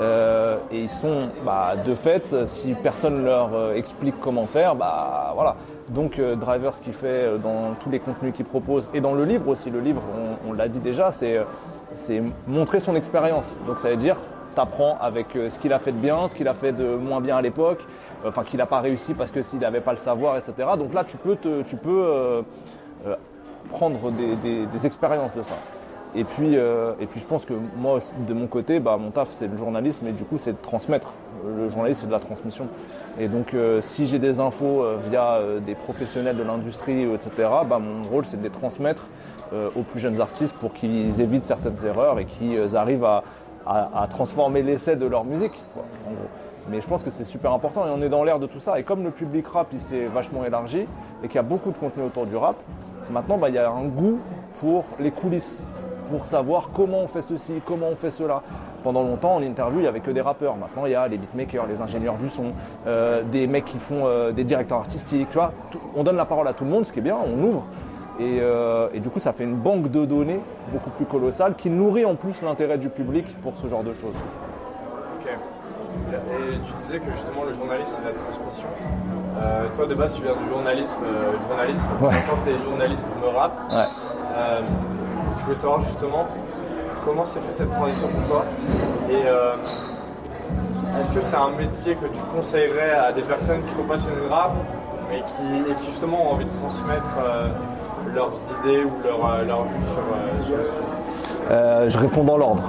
[0.00, 5.32] Euh, et ils sont, bah, de fait, si personne leur euh, explique comment faire, bah
[5.34, 5.56] voilà.
[5.90, 9.24] Donc euh, Driver, ce qu'il fait dans tous les contenus qu'il propose, et dans le
[9.24, 10.00] livre aussi, le livre,
[10.48, 11.38] on, l'a dit déjà, c'est
[12.46, 13.44] montrer son expérience.
[13.66, 14.16] Donc ça veut dire,
[14.54, 17.36] t'apprends avec ce qu'il a fait de bien, ce qu'il a fait de moins bien
[17.36, 17.84] à l'époque,
[18.24, 20.54] enfin qu'il n'a pas réussi parce que s'il n'avait pas le savoir, etc.
[20.78, 22.42] Donc là, tu peux, te, tu peux
[23.70, 25.56] prendre des expériences de ça.
[26.14, 29.10] Et puis, euh, et puis je pense que moi, aussi, de mon côté, bah, mon
[29.10, 31.12] taf, c'est le journalisme et du coup, c'est de transmettre.
[31.46, 32.66] Le journalisme, c'est de la transmission.
[33.18, 37.78] Et donc, euh, si j'ai des infos euh, via des professionnels de l'industrie, etc., bah,
[37.78, 39.06] mon rôle, c'est de les transmettre
[39.74, 44.94] aux plus jeunes artistes pour qu'ils évitent certaines erreurs et qu'ils arrivent à, transformer l'essai
[44.94, 45.60] de leur musique.
[46.68, 48.78] Mais je pense que c'est super important et on est dans l'ère de tout ça.
[48.78, 50.86] Et comme le public rap, il s'est vachement élargi
[51.24, 52.54] et qu'il y a beaucoup de contenu autour du rap,
[53.10, 54.20] maintenant, bah, il y a un goût
[54.60, 55.64] pour les coulisses,
[56.10, 58.42] pour savoir comment on fait ceci, comment on fait cela.
[58.82, 60.56] Pendant longtemps, en interview, il n'y avait que des rappeurs.
[60.56, 62.52] Maintenant, il y a les beatmakers, les ingénieurs du son,
[62.86, 65.28] euh, des mecs qui font euh, des directeurs artistiques.
[65.30, 67.16] Tu vois, Tout- on donne la parole à tout le monde, ce qui est bien,
[67.16, 67.64] on ouvre.
[68.18, 70.40] Et, euh, et du coup, ça fait une banque de données
[70.72, 74.14] beaucoup plus colossale qui nourrit en plus l'intérêt du public pour ce genre de choses.
[75.20, 75.30] Ok.
[76.12, 78.68] Et tu disais que justement le journalisme c'est la transmission.
[79.42, 81.88] Euh, toi de base tu viens du journalisme, euh, journalisme.
[82.00, 82.10] Ouais.
[82.28, 83.84] Quand tu es journaliste me rap, Ouais.
[85.38, 86.26] Je voulais savoir justement
[87.04, 88.44] comment s'est fait cette transition pour toi
[89.10, 89.54] et euh,
[91.00, 94.32] est-ce que c'est un métier que tu conseillerais à des personnes qui sont passionnées de
[94.32, 94.52] rap
[95.12, 97.48] et qui, et qui justement ont envie de transmettre euh,
[98.14, 101.88] leurs idées ou leur, euh, leur vue sur, sur le sujet?
[101.88, 102.62] Je réponds dans l'ordre.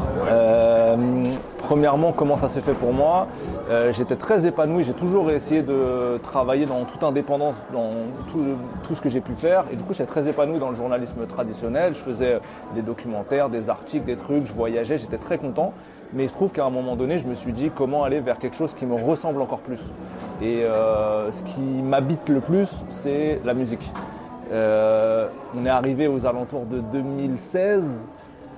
[1.72, 3.30] Premièrement, comment ça s'est fait pour moi
[3.70, 7.92] Euh, J'étais très épanoui, j'ai toujours essayé de travailler dans toute indépendance, dans
[8.30, 9.64] tout, ce que j'ai pu faire.
[9.72, 11.94] Et du coup, j'étais très épanoui dans le journalisme traditionnel.
[11.94, 12.40] Je faisais
[12.76, 15.72] des documentaires, des articles, des trucs, je voyageais, j'étais très content.
[16.12, 18.38] Mais il se trouve qu'à un moment donné, je me suis dit comment aller vers
[18.38, 19.80] quelque chose qui me ressemble encore plus.
[20.42, 23.90] Et euh, ce qui m'habite le plus, c'est la musique.
[24.52, 28.10] Euh, on est arrivé aux alentours de 2016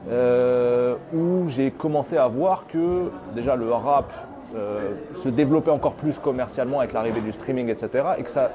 [0.09, 4.11] euh, où j'ai commencé à voir que déjà le rap
[4.55, 4.91] euh,
[5.23, 8.05] se développait encore plus commercialement avec l'arrivée du streaming, etc.
[8.17, 8.51] et que ça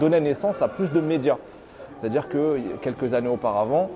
[0.00, 1.36] donnait naissance à plus de médias.
[2.00, 3.90] C'est-à-dire que quelques années auparavant,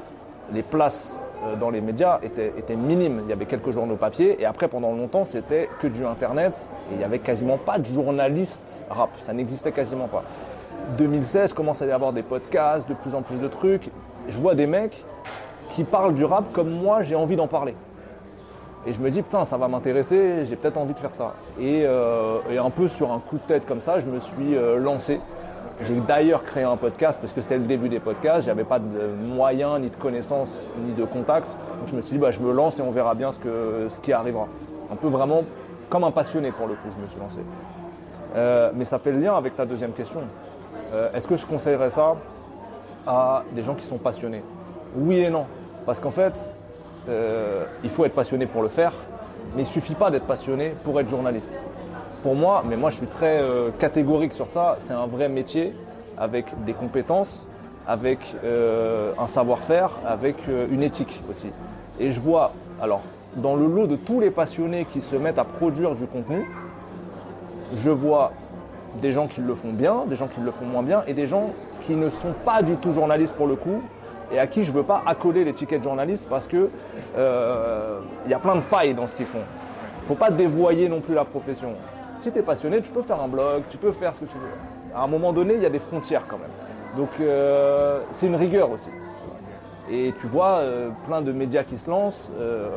[0.53, 3.21] les places euh, dans les médias étaient, étaient minimes.
[3.25, 6.55] Il y avait quelques journaux papier et après pendant longtemps c'était que du internet
[6.91, 9.11] et il n'y avait quasiment pas de journalistes rap.
[9.23, 10.25] Ça n'existait quasiment pas.
[10.99, 13.91] 2016 commence à y avoir des podcasts, de plus en plus de trucs.
[14.29, 15.05] Je vois des mecs
[15.77, 17.75] qui parlent du rap comme moi j'ai envie d'en parler.
[18.87, 21.35] Et je me dis, putain, ça va m'intéresser, j'ai peut-être envie de faire ça.
[21.61, 24.79] Et, euh, un peu sur un coup de tête comme ça, je me suis euh,
[24.79, 25.21] lancé.
[25.83, 28.87] J'ai d'ailleurs créé un podcast parce que c'était le début des podcasts, j'avais pas de
[29.35, 31.51] moyens, ni de connaissances, ni de contacts.
[31.81, 33.89] Donc je me suis dit, bah, je me lance et on verra bien ce, que,
[33.95, 34.47] ce qui arrivera.
[34.91, 35.43] Un peu vraiment
[35.91, 37.41] comme un passionné pour le coup, je me suis lancé.
[38.37, 40.23] Euh, mais ça fait le lien avec ta deuxième question.
[41.13, 42.15] Est-ce que je conseillerais ça
[43.07, 44.43] à des gens qui sont passionnés?
[44.95, 45.45] Oui et non.
[45.87, 46.35] Parce qu'en fait,
[47.09, 48.93] euh, il faut être passionné pour le faire,
[49.55, 51.53] mais il suffit pas d'être passionné pour être journaliste.
[52.25, 55.73] Pour moi, mais moi je suis très euh, catégorique sur ça, c'est un vrai métier
[56.19, 57.47] avec des compétences,
[57.87, 61.49] avec euh, un savoir-faire, avec une éthique aussi.
[62.01, 63.03] Et je vois, alors,
[63.37, 66.45] dans le lot de tous les passionnés qui se mettent à produire du contenu,
[67.77, 68.33] je vois
[69.01, 71.27] des gens qui le font bien, des gens qui le font moins bien, et des
[71.27, 71.51] gens
[71.87, 73.83] qui ne sont pas du tout journalistes pour le coup,
[74.33, 76.71] et à qui je ne veux pas accoler l'étiquette journaliste parce que
[77.17, 79.45] euh, y a plein de failles dans ce qu'ils font.
[80.07, 81.73] Faut pas dévoyer non plus la profession.
[82.21, 84.39] Si tu es passionné, tu peux faire un blog, tu peux faire ce que tu
[84.39, 84.95] veux.
[84.95, 86.51] À un moment donné, il y a des frontières quand même.
[86.97, 88.91] Donc euh, c'est une rigueur aussi.
[89.91, 92.71] Et tu vois euh, plein de médias qui se lancent, euh,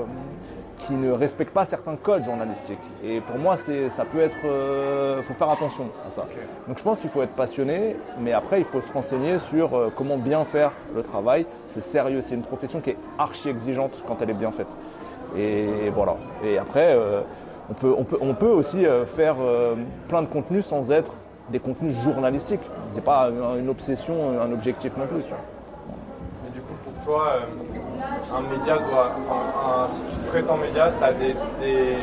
[0.79, 2.77] qui ne respectent pas certains codes journalistiques.
[3.03, 6.25] Et pour moi, c'est, ça peut être, il faut faire attention à ça.
[6.67, 9.91] Donc je pense qu'il faut être passionné, mais après il faut se renseigner sur euh,
[9.95, 11.45] comment bien faire le travail.
[11.69, 14.67] C'est sérieux, c'est une profession qui est archi exigeante quand elle est bien faite.
[15.37, 16.15] Et voilà.
[16.43, 17.21] Et après, euh,
[17.69, 19.75] on, peut, on, peut, on peut aussi euh, faire euh,
[20.07, 21.13] plein de contenus sans être
[21.49, 22.61] des contenus journalistiques.
[22.93, 25.23] C'est pas une, obsession, un objectif non plus.
[26.43, 27.39] Mais du coup, pour toi, euh,
[28.35, 29.11] un média doit.
[29.17, 31.97] Enfin, un- si tu te prétends média, tu as des, des,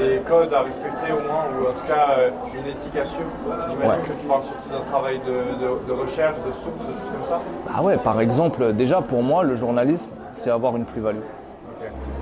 [0.00, 3.30] des codes à respecter au moins, ou en tout cas euh, une éthique à suivre.
[3.70, 4.06] J'imagine Ouais.
[4.08, 7.24] que tu parles surtout d'un travail de, de- de recherche, de sources, des choses comme
[7.24, 7.40] ça.
[7.74, 11.18] Ah ouais, par exemple, déjà pour moi, le journalisme, c'est avoir une plus-value.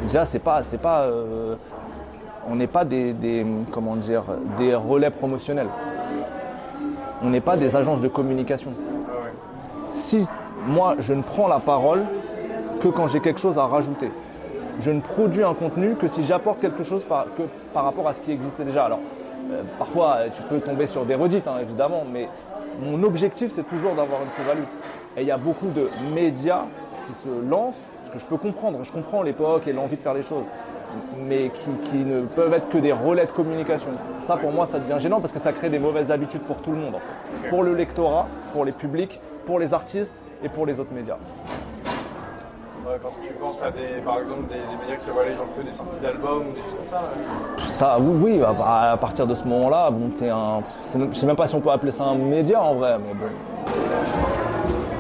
[0.03, 1.55] Déjà, c'est pas, c'est pas, euh,
[2.51, 4.23] on n'est pas des, des- comment dire,
[4.59, 5.69] des relais promotionnels.
[7.23, 8.71] On n'est pas des agences de communication.
[9.09, 9.33] Ah ouais.
[9.93, 10.27] Si
[10.67, 12.05] moi, je ne prends la parole
[12.85, 14.11] que quand j'ai quelque chose à rajouter.
[14.81, 17.43] Je ne produis un contenu que si j'apporte quelque chose par, que
[17.73, 18.85] par rapport à ce qui existait déjà.
[18.85, 18.99] Alors,
[19.51, 22.29] euh, parfois, euh, tu peux tomber sur des redites, hein, évidemment, mais
[22.83, 24.67] mon objectif, c'est toujours d'avoir une plus-value.
[25.17, 26.65] Et il y a beaucoup de médias
[27.07, 28.81] qui se lancent, ce que je peux comprendre.
[28.83, 30.45] Je comprends l'époque et l'envie de faire les choses,
[31.27, 33.93] mais qui, qui ne peuvent être que des relais de communication.
[34.27, 36.73] Ça, pour moi, ça devient gênant parce que ça crée des mauvaises habitudes pour tout
[36.73, 36.97] le monde.
[36.97, 37.49] en fait.
[37.49, 41.17] Pour le lectorat, pour les publics, pour les artistes et pour les autres médias.
[43.03, 45.71] Quand tu penses à des, par exemple des, des médias qui relaient genre que des
[45.73, 47.01] sorties d'albums ou des choses comme ça.
[47.03, 47.73] ouais.
[47.73, 50.61] Ça, oui, oui, à, à partir de ce moment-là, bon, t'es un.
[51.13, 53.27] Je sais même pas si on peut appeler ça un média en vrai, mais bon.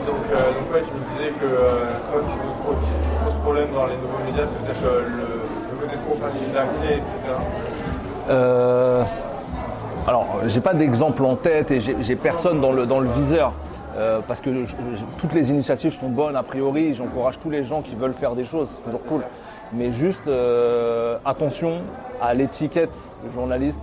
[0.06, 3.68] Donc, euh, donc ouais, tu me disais que euh, toi, ce qui te pose, problème
[3.74, 5.26] dans les nouveaux médias, c'est peut-être euh, le,
[5.70, 7.12] le côté trop facile d'accès, etc.
[8.30, 9.02] Euh,
[10.06, 13.52] alors, j'ai pas d'exemple en tête et j'ai j'ai personne dans le, dans le viseur.
[13.96, 14.74] Euh, parce que je- je-
[15.18, 18.44] toutes les initiatives sont bonnes a priori, j'encourage tous les gens qui veulent faire des
[18.44, 19.22] choses, c'est toujours cool.
[19.72, 21.78] Mais juste euh, attention
[22.20, 22.94] à l'étiquette
[23.34, 23.78] journaliste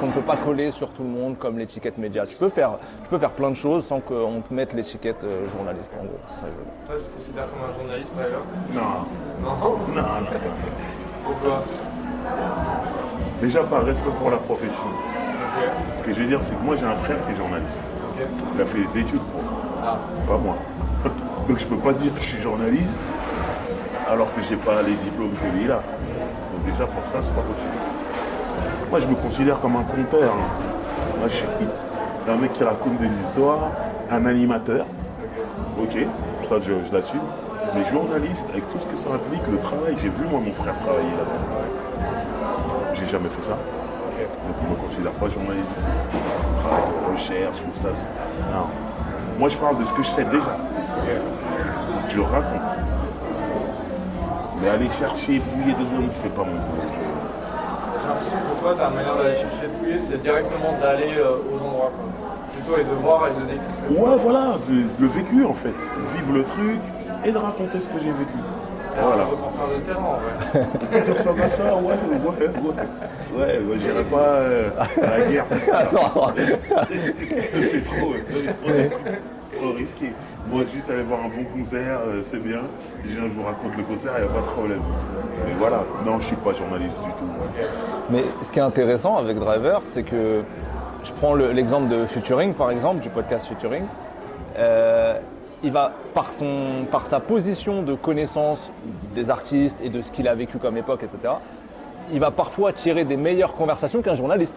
[0.00, 2.24] qu'on ne peut pas coller sur tout le monde comme l'étiquette média.
[2.26, 2.72] Tu peux faire,
[3.02, 6.18] tu peux faire plein de choses sans qu'on te mette l'étiquette euh, journaliste en gros.
[6.40, 6.86] ça je.
[6.92, 8.44] Toi, tu te considères comme un journaliste d'ailleurs
[8.74, 9.06] Non,
[9.42, 9.76] Non?
[9.94, 10.26] Non, non.
[11.24, 11.64] Pourquoi?
[13.40, 14.84] Déjà par respect pour la profession.
[15.96, 17.76] Ce que je veux dire, c'est que moi j'ai un frère qui est journaliste.
[18.56, 19.40] Il a fait des études pour
[19.84, 19.98] Ah.
[20.26, 20.56] pas moi.
[21.48, 22.98] Donc je peux pas dire que je suis journaliste
[24.08, 25.66] alors que j'ai pas les diplômes que lui.
[25.66, 27.76] Donc déjà pour ça, c'est pas possible.
[28.90, 30.32] Moi je me considère comme un conteur.
[30.32, 31.18] hein.
[31.18, 31.46] Moi je suis
[32.28, 33.70] un mec qui raconte des histoires,
[34.10, 34.86] un animateur.
[35.80, 35.96] Ok,
[36.42, 37.20] ça je, je l'assume.
[37.74, 40.74] Mais journaliste, avec tout ce que ça implique, le travail, j'ai vu moi mon frère
[40.78, 42.94] travailler là-bas.
[42.94, 43.58] J'ai jamais fait ça.
[43.58, 45.66] Donc me considère pas journaliste.
[46.62, 47.88] Travail de recherche, tout ça.
[48.52, 48.66] Non.
[49.38, 50.56] Moi je parle de ce que je sais déjà.
[52.08, 52.72] Je le raconte.
[54.62, 56.88] Mais aller chercher, fouiller dedans, c'est pas mon boulot.
[58.00, 61.90] J'ai l'impression que toi, ta manière d'aller chercher fouiller, c'est directement d'aller euh, aux endroits.
[62.52, 64.02] Plutôt et de voir et de décrire.
[64.02, 65.74] Ouais, voilà, le, le vécu en fait.
[66.16, 66.80] Vivre le truc
[67.24, 68.38] et de raconter ce que j'ai vécu.
[69.02, 69.24] Voilà.
[69.24, 71.02] reporter de terrain en vrai.
[71.04, 72.48] Dire ça comme ça, ouais, ouais, ouais.
[73.36, 74.70] Ouais, ouais, j'irai pas euh,
[75.02, 75.44] à la guerre.
[75.48, 75.78] tout ça.
[75.80, 76.30] Attends,
[77.60, 80.12] c'est trop, euh, trop, trop risqué.
[80.50, 82.60] Moi, juste aller voir un bon concert, euh, c'est bien.
[83.04, 84.80] Je viens, je vous raconte le concert, il n'y a pas de problème.
[85.46, 87.64] Mais voilà, non, je suis pas journaliste du tout.
[88.10, 90.42] Mais ce qui est intéressant avec Driver, c'est que
[91.04, 93.84] je prends le- l'exemple de Futuring, par exemple, du podcast Futuring.
[94.58, 95.18] Euh,
[95.62, 98.58] il va, par, son, par sa position de connaissance
[99.14, 101.34] des artistes et de ce qu'il a vécu comme époque, etc.,
[102.12, 104.54] il va parfois tirer des meilleures conversations qu'un journaliste.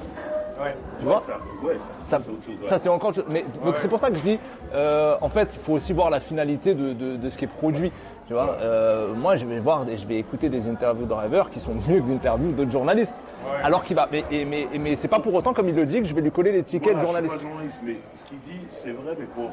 [0.62, 0.76] Ouais.
[1.00, 2.26] Tu vois ça, ouais, ça, ça,
[2.66, 3.14] ça, c'est encore.
[3.32, 4.40] Mais donc c'est pour ça que je dis,
[4.74, 7.48] euh, en fait, il faut aussi voir la finalité de, de- de ce qui est
[7.48, 7.92] produit.
[8.28, 11.50] Tu vois, Euh, moi, je vais voir, et je vais écouter des interviews de drivers
[11.50, 13.16] qui sont mieux que des interviews d'autres journalistes.
[13.64, 16.00] Alors qu'il va, mais, et- mais, mais c'est pas pour autant comme il le dit
[16.02, 17.34] que je vais lui coller l'étiquette Voilà, journaliste.
[17.34, 19.50] Je suis pas journaliste, mais ce qu'il dit, c'est vrai, mais pour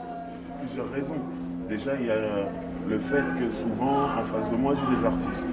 [0.61, 1.21] plusieurs raisons.
[1.69, 2.49] Déjà, il y a
[2.89, 5.49] le fait que souvent, en face de moi, j'ai des artistes.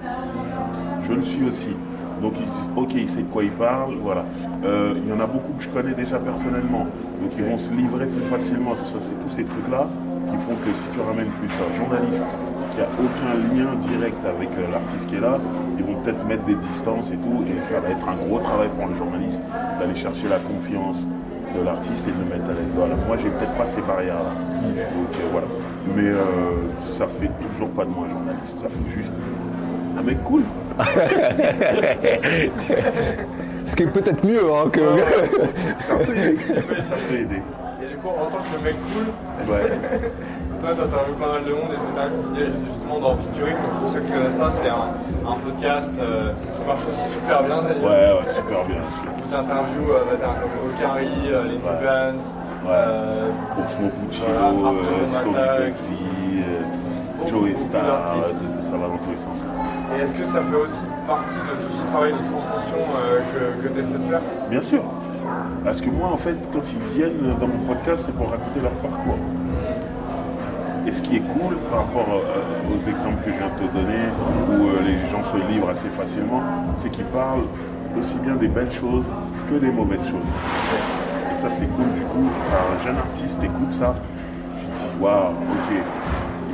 [1.08, 1.76] Je le suis aussi.
[2.22, 4.24] Donc ils se disent, ok, il sait de quoi il parle, voilà.
[4.64, 6.86] Euh, il y en a beaucoup que je connais déjà personnellement.
[7.22, 9.00] Donc ils vont se livrer plus facilement, tout ça.
[9.00, 9.90] C'est tous ces trucs-là
[10.32, 12.24] qui font que si tu ramènes plus un journaliste
[12.74, 15.38] qui a aucun lien direct avec euh, l'artiste qui est là,
[15.78, 18.70] ils vont peut-être mettre des distances et tout, et ça va être un gros travail
[18.78, 19.42] pour le journaliste
[19.80, 21.06] d'aller chercher la confiance
[21.56, 22.74] de l'artiste et de le mettre à l'aise.
[22.76, 22.96] Voilà.
[22.96, 24.34] Moi, j'ai peut-être pas ces barrières-là.
[24.34, 25.48] Donc euh, voilà.
[25.96, 28.60] Mais euh, ça fait toujours pas de moi un journaliste.
[28.62, 29.12] Ça fait juste
[29.98, 30.44] un mec cool.
[33.66, 34.80] Ce qui est peut-être mieux hein, que.
[35.78, 36.38] Ça peut aider.
[36.38, 37.42] Ça peut aider.
[37.82, 39.08] Et du coup, en tant que mec cool,
[39.52, 39.64] Ouais.
[40.72, 43.56] toi, t'as vu pas mal de monde et t'as accompagné justement dans Featuring.
[43.80, 44.88] Pour ceux qui ne connaissent pas, c'est un,
[45.28, 47.84] un podcast euh, qui marche aussi super bien d'ailleurs.
[47.84, 48.78] Ouais, ouais, super bien.
[48.80, 51.84] Où t'interviews euh, bah, comme Okari, euh, Lenny Ouais.
[51.84, 52.32] Vance,
[52.68, 54.76] euh, Oxmo Puccino,
[55.52, 55.72] euh,
[57.30, 58.16] Joey Star,
[58.62, 59.40] ça va dans tous les sens.
[59.96, 62.78] Et est-ce que ça fait aussi partie de tout ce travail de transmission
[63.34, 64.22] que, que tu essaies de faire?
[64.50, 64.84] Bien sûr.
[65.64, 68.72] Parce que moi, en fait, quand ils viennent dans mon podcast, c'est pour raconter leur
[68.72, 69.18] parcours.
[70.86, 73.74] Et ce qui est cool par rapport euh, aux exemples que je viens de te
[73.74, 74.04] donner,
[74.50, 76.42] où euh, les gens se livrent assez facilement,
[76.76, 77.46] c'est qu'ils parlent
[77.98, 79.06] aussi bien des belles choses
[79.50, 80.32] que des mauvaises choses.
[81.32, 81.92] Et ça, c'est cool.
[81.94, 83.94] Du coup, un jeune artiste écoute ça,
[84.60, 85.76] tu te dis, waouh, ok,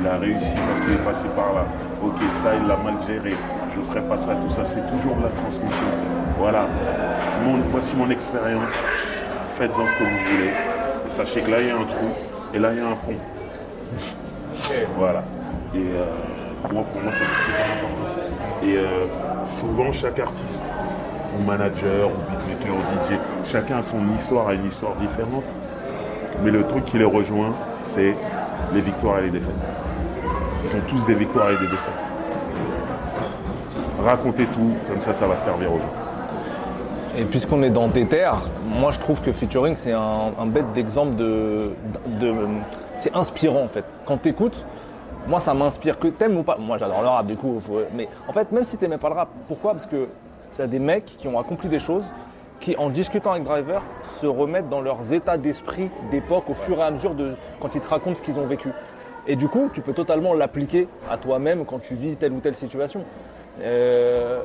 [0.00, 1.64] il a réussi parce qu'il est passé par là.
[2.04, 3.34] Ok, ça, il l'a mal géré.
[3.74, 4.64] Je ne ferai pas ça, tout ça.
[4.64, 5.86] C'est toujours de la transmission.
[6.38, 6.66] Voilà.
[7.44, 8.72] Mon- voici mon expérience.
[9.50, 10.50] Faites-en ce que vous voulez.
[11.06, 12.06] Et sachez que là, il y a un trou.
[12.54, 13.18] Et là, il y a un pont.
[14.96, 15.22] Voilà.
[15.74, 16.04] Et euh,
[16.72, 17.94] moi, pour moi, c'est important.
[18.62, 19.06] Et euh,
[19.58, 20.62] souvent, chaque artiste,
[21.38, 23.18] ou manager, ou beatmaker, ou DJ,
[23.50, 25.44] chacun a son histoire, a une histoire différente.
[26.42, 27.54] Mais le truc qui les rejoint,
[27.84, 28.14] c'est
[28.74, 29.54] les victoires et les défaites.
[30.64, 31.94] Ils ont tous des victoires et des défaites.
[34.04, 35.92] Racontez tout, comme ça, ça va servir aux gens.
[37.18, 41.16] Et puisqu'on est dans tes terres, moi je trouve que featuring c'est un, bête d'exemple
[41.16, 41.72] de,
[42.20, 42.34] de-
[43.00, 43.84] c'est inspirant en fait.
[44.04, 44.64] Quand tu écoutes,
[45.26, 46.56] moi ça m'inspire que t'aimes ou pas.
[46.58, 47.60] Moi j'adore le rap du coup,
[47.94, 49.72] mais en fait même si t'aimais pas le rap, pourquoi?
[49.72, 50.08] Parce que
[50.56, 52.04] t'as des mecs qui ont accompli des choses
[52.60, 53.82] qui en discutant avec Driver
[54.20, 57.80] se remettent dans leurs états d'esprit d'époque au fur et à mesure de quand ils
[57.80, 58.70] te racontent ce qu'ils ont vécu.
[59.26, 62.54] Et du coup tu peux totalement l'appliquer à toi-même quand tu vis telle ou telle
[62.54, 63.02] situation.
[63.62, 64.42] Euh,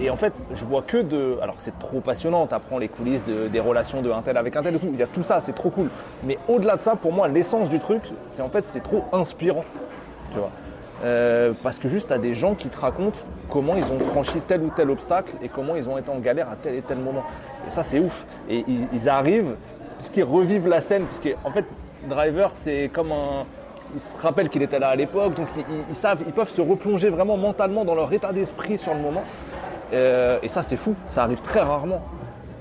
[0.00, 1.36] et en fait, je vois que de.
[1.42, 2.46] Alors, c'est trop passionnant.
[2.46, 4.88] Tu apprends les coulisses de- des relations de un tel avec un tel et tout.
[4.92, 5.88] Il y a tout ça, c'est trop cool.
[6.24, 9.64] Mais au-delà de ça, pour moi, l'essence du truc, c'est en fait, c'est trop inspirant.
[10.32, 10.50] Tu vois.
[11.04, 13.18] Euh, parce que juste, tu as des gens qui te racontent
[13.50, 16.48] comment ils ont franchi tel ou tel obstacle et comment ils ont été en galère
[16.50, 17.22] à tel et tel moment.
[17.66, 18.24] Et ça, c'est ouf.
[18.48, 19.54] Et ils, ils arrivent,
[19.98, 21.64] puisqu'ils revivent la scène, parce qu'en fait,
[22.08, 23.44] Driver, c'est comme un.
[23.94, 25.46] Ils se rappellent qu'il était là à l'époque, donc
[25.88, 29.22] ils savent, ils peuvent se replonger vraiment mentalement dans leur état d'esprit sur le moment.
[29.92, 30.94] Euh, et ça, c'est fou.
[31.10, 32.02] Ça arrive très rarement.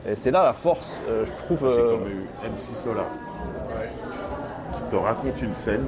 [0.10, 1.68] Et c'est là la force, euh, je trouve.
[1.68, 3.06] Euh, comme eu MC Solar
[4.76, 5.84] qui te raconte une scène,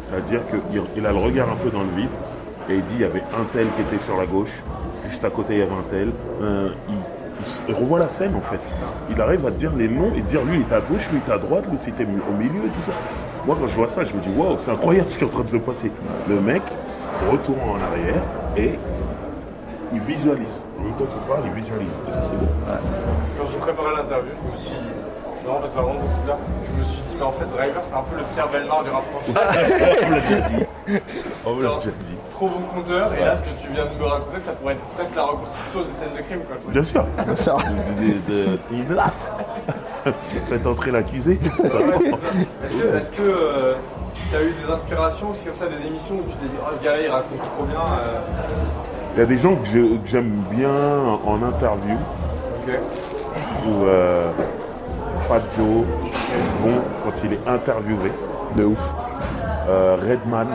[0.00, 2.08] c'est-à-dire qu'il il a le regard un peu dans le vide
[2.70, 4.62] et il dit il y avait un tel qui était sur la gauche,
[5.04, 6.12] juste à côté il y avait un tel.
[6.42, 8.60] Euh, il, il s- il revoit la scène en fait.
[9.10, 11.18] Il arrive à te dire les noms et dire lui il était à gauche, lui
[11.18, 12.92] il était à droite, lui il était au milieu et tout ça.
[13.46, 15.30] Moi quand je vois ça, je me dis waouh, c'est incroyable ce qui est en
[15.30, 15.90] train de se passer.
[16.28, 16.62] Le mec
[17.30, 18.22] retourne en arrière
[18.56, 18.78] et
[19.92, 20.62] il visualise.
[20.78, 21.92] En même temps qu'il parle, il visualise.
[22.08, 22.46] Et ça c'est beau.
[23.38, 24.72] Quand j'ai préparé l'interview, je me suis.
[25.36, 26.36] C'est marrant parce que ça rentre dans ce là
[26.74, 28.90] Je me suis dit, mais en fait, Driver, c'est un peu le Pierre Belmar du
[28.90, 29.34] rap français.
[29.36, 30.64] On l'a déjà dit.
[31.44, 32.16] On l'a déjà dit.
[32.30, 34.84] Trop bon conteur, et là, ce que tu viens de me raconter, ça pourrait être
[34.96, 36.56] presque la reconstitution d'une scène de crime, quoi.
[36.72, 37.04] Bien sûr.
[37.16, 39.30] De, de, de- une latte.
[40.48, 41.38] Faites entrer l'accusé.
[41.58, 41.70] Ouais,
[42.00, 42.16] c'est ça.
[42.64, 43.74] Est-ce que, est-ce que euh,
[44.32, 46.82] t'as eu des inspirations aussi comme ça, des émissions où tu t'es dit, oh, ce
[46.82, 48.18] gars-là, il raconte trop bien euh,
[49.16, 50.70] Il y a des gens que je- j'aime bien
[51.26, 51.96] en interview.
[52.62, 52.74] Ok.
[53.66, 54.30] Ou euh,
[55.20, 55.84] Fat Joe,
[56.62, 56.74] bon
[57.04, 58.12] quand il est interviewé.
[58.56, 58.78] de ouf.
[59.68, 60.46] Euh, Redman,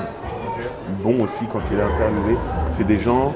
[1.03, 2.37] bon aussi quand il est interviewé.
[2.71, 3.33] C'est des gens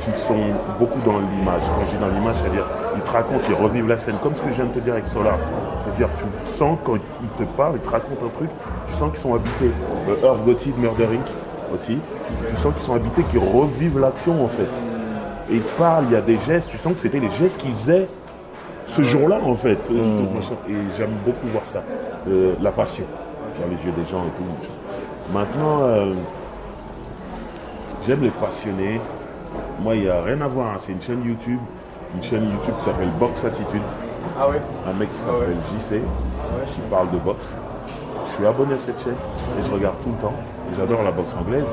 [0.00, 0.36] qui sont
[0.78, 1.60] beaucoup dans l'image.
[1.74, 4.42] Quand je dis dans l'image, c'est-à-dire ils te racontent, ils revivent la scène, comme ce
[4.42, 5.36] que je viens de te dire avec Solar.
[5.82, 8.48] C'est-à-dire tu sens quand ils te parlent, ils te racontent un truc,
[8.88, 9.72] tu sens qu'ils sont habités.
[10.08, 11.26] Euh, Earth Gotti de Murder Inc.
[11.74, 11.98] aussi.
[12.48, 14.68] Tu sens qu'ils sont habités, qu'ils revivent l'action en fait.
[15.50, 17.70] Et ils parlent, il y a des gestes, tu sens que c'était les gestes qu'ils
[17.72, 18.08] faisaient
[18.84, 19.78] ce jour-là en fait.
[19.90, 21.82] Et j'aime beaucoup voir ça.
[22.28, 23.04] Euh, la passion
[23.60, 25.32] dans les yeux des gens et tout.
[25.32, 26.14] Maintenant, euh,
[28.06, 29.00] j'aime les passionnés.
[29.80, 30.72] Moi, il n'y a rien à voir.
[30.72, 30.76] hein.
[30.78, 31.60] C'est une chaîne YouTube.
[32.14, 33.80] Une chaîne YouTube qui s'appelle Box Attitude.
[34.38, 35.46] Ah ouais Un mec qui Ah ouais.
[35.80, 37.48] s'appelle JC, qui parle de boxe.
[38.36, 39.14] Je suis abonné à cette chaîne
[39.58, 40.34] et je regarde tout le temps.
[40.70, 41.64] Et J'adore la boxe anglaise.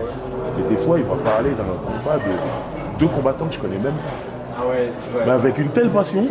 [0.60, 3.78] Et des fois, il va parler dans un combat de deux combattants que je connais
[3.80, 3.96] même.
[4.58, 4.90] Ah ouais.
[5.26, 6.26] Mais avec une telle passion,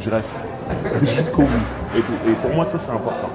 [0.00, 0.34] je reste
[1.02, 1.98] jusqu'au bout.
[1.98, 2.12] Et, tout.
[2.26, 3.28] et pour moi, ça, c'est important.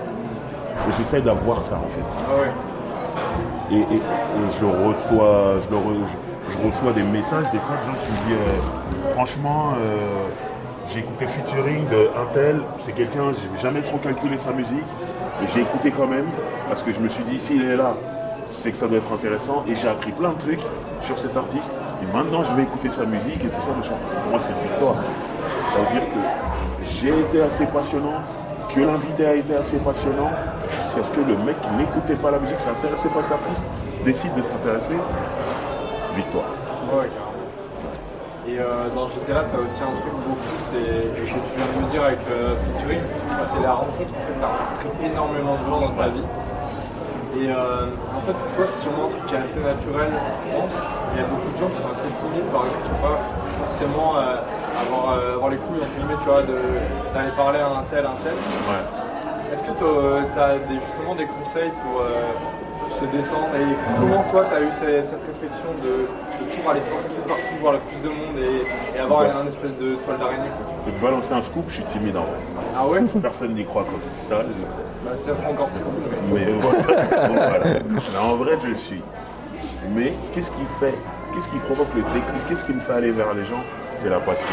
[0.88, 2.02] Et j'essaie d'avoir ça, en fait.
[2.28, 3.78] Ah ouais.
[3.78, 7.76] Et, et- et je reçois, je, le re- je- je reçois des messages des fois
[7.76, 10.00] de gens qui me disent euh, franchement euh,
[10.90, 14.84] j'ai écouté featuring de un tel, c'est quelqu'un, j'ai jamais trop calculé sa musique,
[15.42, 16.26] mais j'ai écouté quand même
[16.68, 17.96] parce que je me suis dit s'il est là,
[18.48, 20.62] c'est que ça doit être intéressant et j'ai appris plein de trucs
[21.02, 23.72] sur cet artiste et maintenant je vais écouter sa musique et tout ça.
[23.72, 24.96] Pour moi c'est une victoire.
[25.72, 28.22] Ça veut dire que j'ai été assez passionnant,
[28.74, 30.30] que l'invité a été assez passionnant,
[30.70, 33.66] jusqu'à ce que le mec qui n'écoutait pas la musique, s'intéressait pas à cet artiste,
[34.04, 34.96] décide de s'intéresser.
[36.16, 37.29] Victoire.
[38.60, 41.92] Euh, dans GTA, tu as aussi un truc beaucoup, c'est que tu viens de me
[41.92, 43.02] dire avec le featuring,
[43.42, 44.12] c'est la rencontre.
[44.12, 46.28] En fait, tu as rencontré énormément de gens dans ta vie.
[47.38, 47.86] Et euh,
[48.18, 50.76] en fait, pour toi, c'est sûrement un truc qui est assez naturel, je pense.
[51.14, 53.06] Il y a beaucoup de gens qui sont assez timides, par exemple, qui ne vont
[53.06, 53.20] pas
[53.62, 54.42] forcément euh,
[54.82, 58.18] avoir, euh, avoir les couilles, entre guillemets, tu vois, d'aller parler à un tel, un
[58.24, 58.34] tel.
[58.34, 58.84] Ouais.
[59.54, 64.46] Est-ce que tu as des, justement des conseils euh, pour se détendre et comment toi
[64.50, 66.08] tu as eu cette réflexion de,
[66.44, 69.30] de toujours aller partout, partout, voir le plus de monde et, et avoir Ouais.
[69.32, 70.50] un espèce de toile d'araignée.
[70.86, 72.40] Je vais te balancer un scoop, je suis timide en vrai.
[72.78, 73.02] Ah ouais?
[73.22, 74.80] Personne n'y croit quand c'est ça, je le sais.
[75.06, 76.04] bah, Ça encore plus cool.
[76.34, 76.46] Mais...
[76.46, 77.28] Mais voilà.
[77.28, 77.80] Donc, voilà.
[78.14, 79.02] Mais en vrai, je le suis.
[79.92, 80.94] Mais qu'est-ce qui fait,
[81.34, 83.64] qu'est-ce qui provoque le déclic, qu'est-ce qui me fait aller vers les gens?
[83.96, 84.48] C'est la passion.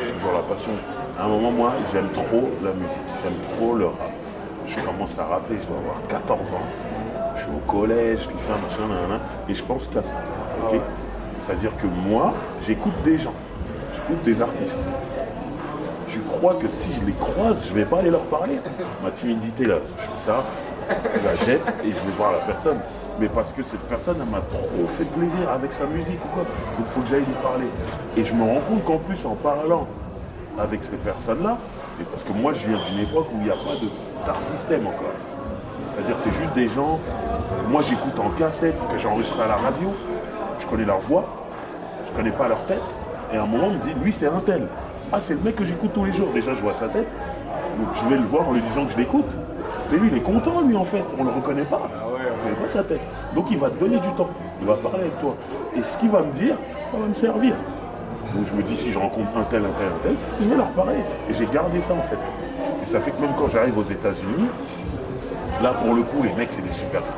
[0.00, 0.70] C'est toujours la passion.
[1.18, 4.10] À un moment, moi, j'aime trop la musique, j'aime trop le rap.
[4.66, 6.60] Je commence à rapper, je dois avoir 14 ans.
[7.54, 10.16] Au collège, tout ça, machin, nanana, et je pense qu'à ça.
[10.64, 10.80] ok
[11.44, 12.32] C'est-à-dire que moi,
[12.66, 13.34] j'écoute des gens,
[13.94, 14.80] j'écoute des artistes.
[16.06, 18.58] Tu crois que si je les croise, je vais pas aller leur parler?
[19.02, 20.44] Ma timidité là, je fais ça,
[20.88, 22.78] je la jette et je vais voir la personne.
[23.20, 26.44] Mais parce que cette personne, elle m'a trop fait plaisir avec sa musique ou quoi.
[26.44, 27.66] Donc il faut que j'aille lui parler.
[28.16, 29.86] Et je me rends compte qu'en plus, en parlant
[30.58, 31.58] avec ces personnes-là,
[32.00, 33.88] et parce que moi je viens d'une époque où il n'y a pas de
[34.22, 35.14] star system encore.
[35.98, 37.00] C'est-à-dire, c'est juste des gens.
[37.68, 39.92] Moi, j'écoute en cassette que j'ai enregistré à la radio.
[40.60, 41.24] Je connais leur voix,
[42.06, 42.82] je connais pas leur tête.
[43.32, 44.68] Et à un moment, on me dit, lui, c'est un tel.
[45.12, 46.28] Ah, c'est le mec que j'écoute tous les jours.
[46.32, 47.08] Déjà, je vois sa tête.
[47.78, 49.26] Donc, je vais le voir en lui disant que je l'écoute.
[49.90, 51.04] Mais lui, il est content, lui, en fait.
[51.18, 51.80] On le reconnaît pas.
[52.04, 53.00] On connaît pas sa tête.
[53.34, 54.28] Donc, il va te donner du temps.
[54.60, 55.34] Il va parler avec toi.
[55.76, 56.54] Et ce qu'il va me dire,
[56.92, 57.54] ça va me servir.
[58.36, 60.56] Donc, je me dis, si je rencontre un tel, un tel, un tel, je vais
[60.56, 61.00] leur parler.
[61.28, 62.18] Et j'ai gardé ça, en fait.
[62.82, 64.48] Et ça fait que même quand j'arrive aux États-Unis,
[65.62, 67.16] là, pour le coup, les mecs, c'est des superstars.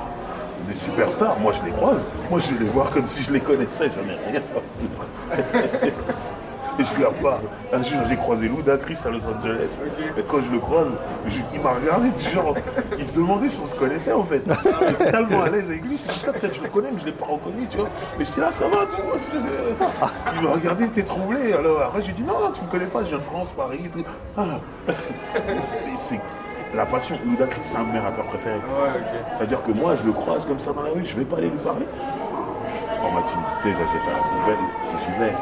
[0.68, 2.04] Des superstars, moi, je les croise.
[2.30, 3.86] Moi, je les voir comme si je les connaissais.
[3.94, 5.94] J'en ai rien à foutre.
[6.78, 7.40] Et je leur parle.
[7.74, 9.82] Un jour, j'ai croisé Lou Chris à Los Angeles.
[10.16, 10.86] Et quand je le croise,
[11.52, 12.54] il m'a regardé, genre,
[12.98, 14.42] il se demandait si on se connaissait en fait.
[14.88, 16.98] J'étais tellement à l'aise avec lui, je me suis dit, peut-être je le connais, mais
[16.98, 17.88] je ne l'ai pas reconnu, tu vois.
[18.18, 19.16] Mais j'étais là, ça va, tu vois.
[19.18, 21.52] je- Il m'a regardé, il était troublé.
[21.52, 23.90] Alors après, je lui dit, non, tu me connais pas, je viens de France, Paris.
[23.92, 24.04] tout.
[24.38, 24.44] Ah.
[26.74, 27.16] la passion.
[27.50, 28.56] Chris, c'est un de mes rappeurs préférés.
[28.56, 29.00] Ouais.
[29.32, 31.48] C'est-à-dire que moi, je le croise comme ça dans la rue, je vais pas aller
[31.50, 31.86] lui parler.
[33.00, 34.64] Quand ma timidité, j'achète à la poubelle
[34.94, 35.34] et j'y vais.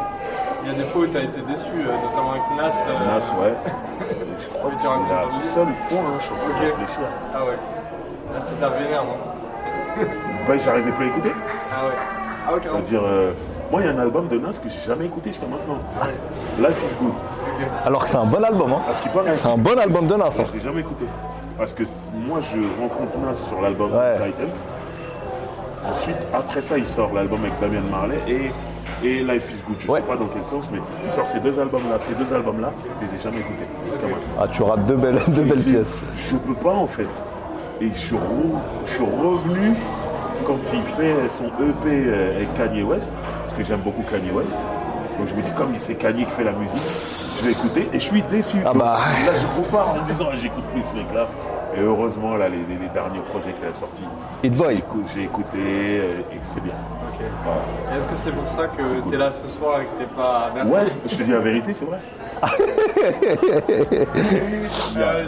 [0.65, 2.85] Il y a des fois où tu as été déçu, euh, notamment avec Nas.
[2.89, 3.55] euh, Nas, ouais.
[4.39, 7.01] Je crois que c'est la seule fois, hein, je suis en train de réfléchir.
[7.35, 7.59] Ah ouais.
[8.35, 9.17] Là, c'est ta vénère, non?
[10.47, 11.33] Bah, j'arrivais plus à écouter.
[11.73, 11.93] Ah ouais.
[12.47, 12.63] Ah ok.
[12.63, 13.33] C'est-à-dire, euh,
[13.71, 15.79] moi, il y a un album de Nas que j'ai jamais écouté jusqu'à maintenant.
[16.59, 17.13] Life is Good.
[17.85, 18.81] Alors que c'est un bon album, hein.
[19.35, 20.27] C'est un bon album de Nas.
[20.27, 20.45] hein.
[20.53, 21.05] Je l'ai jamais écouté.
[21.57, 21.83] Parce que
[22.15, 24.17] moi, je rencontre Nas sur l'album Ouais.
[24.17, 24.49] Titan.
[25.91, 29.77] Ensuite, après ça, il sort l'album avec Damien Marley et, et Life is Good.
[29.81, 30.01] Je Ouais.
[30.01, 31.97] sais pas dans quel sens, mais il sort ces deux albums-là.
[31.99, 34.23] Ces deux albums-là, je les ai jamais écoutés jusqu'à maintenant.
[34.41, 36.03] Ah, tu auras deux belles, deux belles Je- pièces.
[36.17, 37.07] Je peux pas en fait.
[37.81, 39.75] Et je suis, re- je suis revenu
[40.45, 43.13] quand il fait son EP euh, avec Kanye West,
[43.59, 44.55] que j'aime beaucoup Kanye West.
[45.19, 46.81] Donc je me dis, comme c'est Kanye qui fait la musique,
[47.39, 48.59] je vais écouter et je suis déçu.
[48.65, 48.99] Ah Donc, bah.
[49.27, 51.27] Là, je compare en me disant, j'écoute plus ce mec-là.
[51.77, 52.57] Et heureusement, là, les,
[52.95, 54.03] derniers projets qu'il a sortis,
[54.43, 54.79] Hit Boy.
[54.79, 56.73] écoute, j'ai écouté euh, et c'est bien.
[56.73, 57.21] Ok.
[57.45, 57.61] Voilà.
[57.93, 60.15] Et Est-ce que c'est pour ça que tu es là ce soir et que t'es
[60.15, 61.99] pas à Bercy Ouais, je te dis la vérité, c'est vrai.
[64.95, 65.27] Vas-y,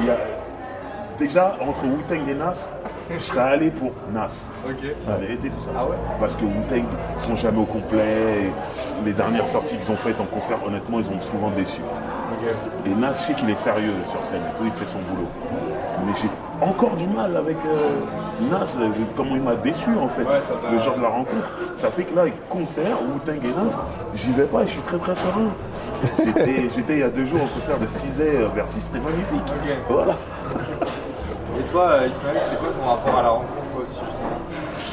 [0.00, 0.16] Il y a-
[1.18, 2.68] Déjà, entre Wu-Tang et Nas,
[3.10, 4.44] je serais allé pour Nas.
[4.68, 4.84] Ok.
[5.08, 5.70] La vérité, c'est ça.
[5.76, 6.84] Ah ouais Parce que Wu-Tang
[7.16, 8.44] sont jamais au complet.
[8.44, 11.80] et les dernières sorties qu'ils ont faites en concert, honnêtement, ils ont souvent déçu.
[12.86, 15.26] Et Nas, je sais qu'il est sérieux sur scène et tout, il fait son boulot.
[16.06, 16.28] Mais j'ai
[16.64, 20.40] encore du mal avec euh, Nas, euh, comment il m'a déçu en fait, Ouais,
[20.72, 21.48] le genre de la rencontre.
[21.76, 23.76] Ça fait que là, concert, Wu-Tang et Nas,
[24.14, 25.48] j'y vais pas et je suis très très serein.
[26.74, 29.52] J'étais il y a deux jours au concert de Cizé vers 6, c'était magnifique.
[29.88, 30.16] Voilà.
[31.72, 34.40] Toi, euh, Ismaël, c'est quoi ton rapport à la rencontre aussi justement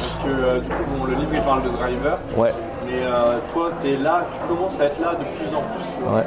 [0.01, 2.51] Parce que euh, du coup, bon, le livre il parle de driver, Ouais.
[2.85, 5.85] mais euh, toi, tu es là, tu commences à être là de plus en plus.
[5.97, 6.17] Tu vois.
[6.19, 6.25] Ouais.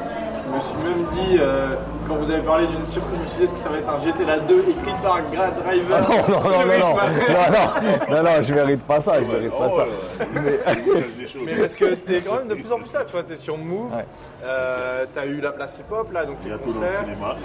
[0.51, 1.75] Je me suis même dit, euh,
[2.09, 3.89] quand vous avez parlé d'une surprise, je me suis dit, est-ce que ça va être
[3.89, 8.17] un GT 2 écrit par Gra Driver Non, non, sur non, non, non, non, non,
[8.17, 9.85] non, non, je mérite pas ça, je mérite pas ça.
[11.45, 13.59] Mais parce que t'es quand même de plus en plus là, tu vois, t'es sur
[13.59, 14.05] Move, Ouais.
[14.45, 17.05] euh, t'as eu la place hip-hop là, donc les Bientôt dans le concerts.
[17.05, 17.37] cinéma.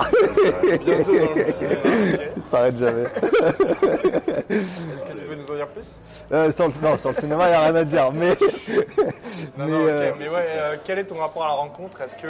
[0.86, 1.76] Bientôt dans le cinéma.
[2.52, 3.04] Ça arrête jamais.
[4.50, 5.14] Est-ce que
[5.66, 5.96] dire plus?
[6.32, 8.36] Euh, sur le, non, sur le cinéma, il n'y a rien à dire, mais.
[9.58, 9.90] Non, Mais, non, ok.
[9.90, 12.02] euh, Mais ouais, euh, quel est ton rapport à la rencontre?
[12.02, 12.28] Est-ce que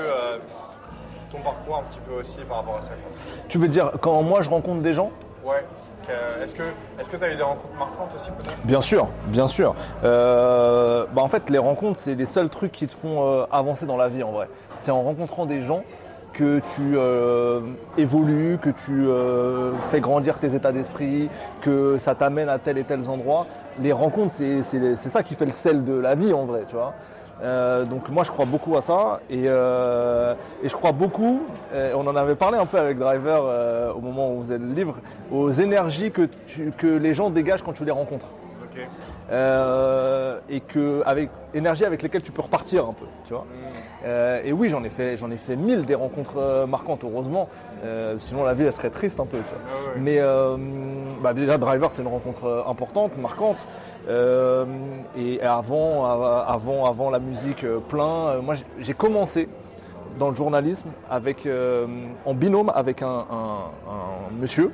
[1.32, 2.90] ton parcours un petit peu aussi par rapport à ça
[3.50, 5.12] Tu veux dire, quand moi je rencontre des gens?
[5.44, 5.64] Ouais.
[6.44, 8.30] Est-ce que tu as eu des rencontres marquantes aussi
[8.66, 9.74] Bien sûr, bien sûr.
[10.04, 13.96] Euh, bah en fait, les rencontres, c'est les seuls trucs qui te font avancer dans
[13.98, 14.50] la vie en vrai.
[14.82, 15.84] C'est en rencontrant des gens
[16.34, 17.62] que tu euh,
[17.98, 21.30] évolues, que tu euh, fais grandir tes états d'esprit,
[21.62, 23.46] que ça t'amène à tel et tel endroit.
[23.82, 26.64] Les rencontres, c'est c'est- c'est ça qui fait le sel de la vie en vrai,
[26.68, 26.94] tu vois.
[27.42, 31.42] Euh, donc moi je crois beaucoup à ça et, euh, et je crois beaucoup,
[31.74, 34.60] euh, on en avait parlé un peu avec Driver euh, au moment où vous faisait
[34.60, 34.96] le livre,
[35.32, 38.28] aux énergies que, tu- que les gens dégagent quand tu les rencontres.
[38.64, 38.80] Ok.
[39.32, 43.46] Euh, et que avec énergie avec lesquelles tu peux repartir un peu, tu vois.
[44.06, 47.48] Euh, et oui, j'en ai fait, j'en ai fait mille des rencontres euh, marquantes, heureusement.
[47.86, 49.38] Euh, sinon la vie elle serait triste un peu.
[49.42, 49.50] Ah
[49.96, 50.02] ouais.
[50.02, 50.58] Mais euh,
[51.22, 53.58] bah, déjà Driver c'est une rencontre importante, marquante.
[55.18, 59.48] Et avant, av- avant, avant la musique plein, moi j'ai- commencé
[60.20, 61.48] dans le journalisme avec,
[62.26, 64.72] en binôme avec un, un- un monsieur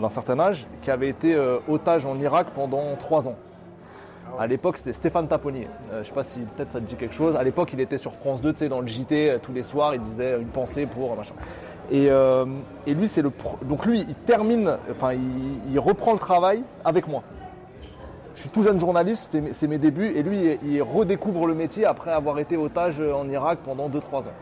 [0.00, 1.36] d'un certain âge qui avait été
[1.68, 3.36] otage en Irak pendant trois ans.
[4.38, 5.68] À l'époque, c'était Stéphane Taponnier.
[5.92, 7.36] Euh, je ne sais pas si peut-être ça te dit quelque chose.
[7.36, 9.62] À l'époque, il était sur France 2, tu sais, dans le JT, euh, tous les
[9.62, 11.34] soirs, il disait une pensée pour machin.
[11.90, 12.46] Et, euh,
[12.86, 15.12] lui, c'est le pro- donc lui, il termine, enfin,
[15.70, 17.22] il, reprend le travail avec moi.
[18.34, 22.10] Je suis tout jeune journaliste, c'est mes- débuts, et lui, il redécouvre le métier après
[22.10, 24.32] avoir été otage en Irak pendant 2-3 ans.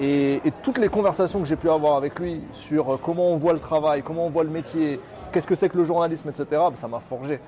[0.00, 3.52] Et, toutes les conversations que j'ai pu avoir avec lui sur euh, comment on voit
[3.52, 4.98] le travail, comment on voit le métier,
[5.32, 6.46] qu'est-ce que c'est que le journalisme, etc.
[6.50, 7.38] Bah, ça m'a forgé.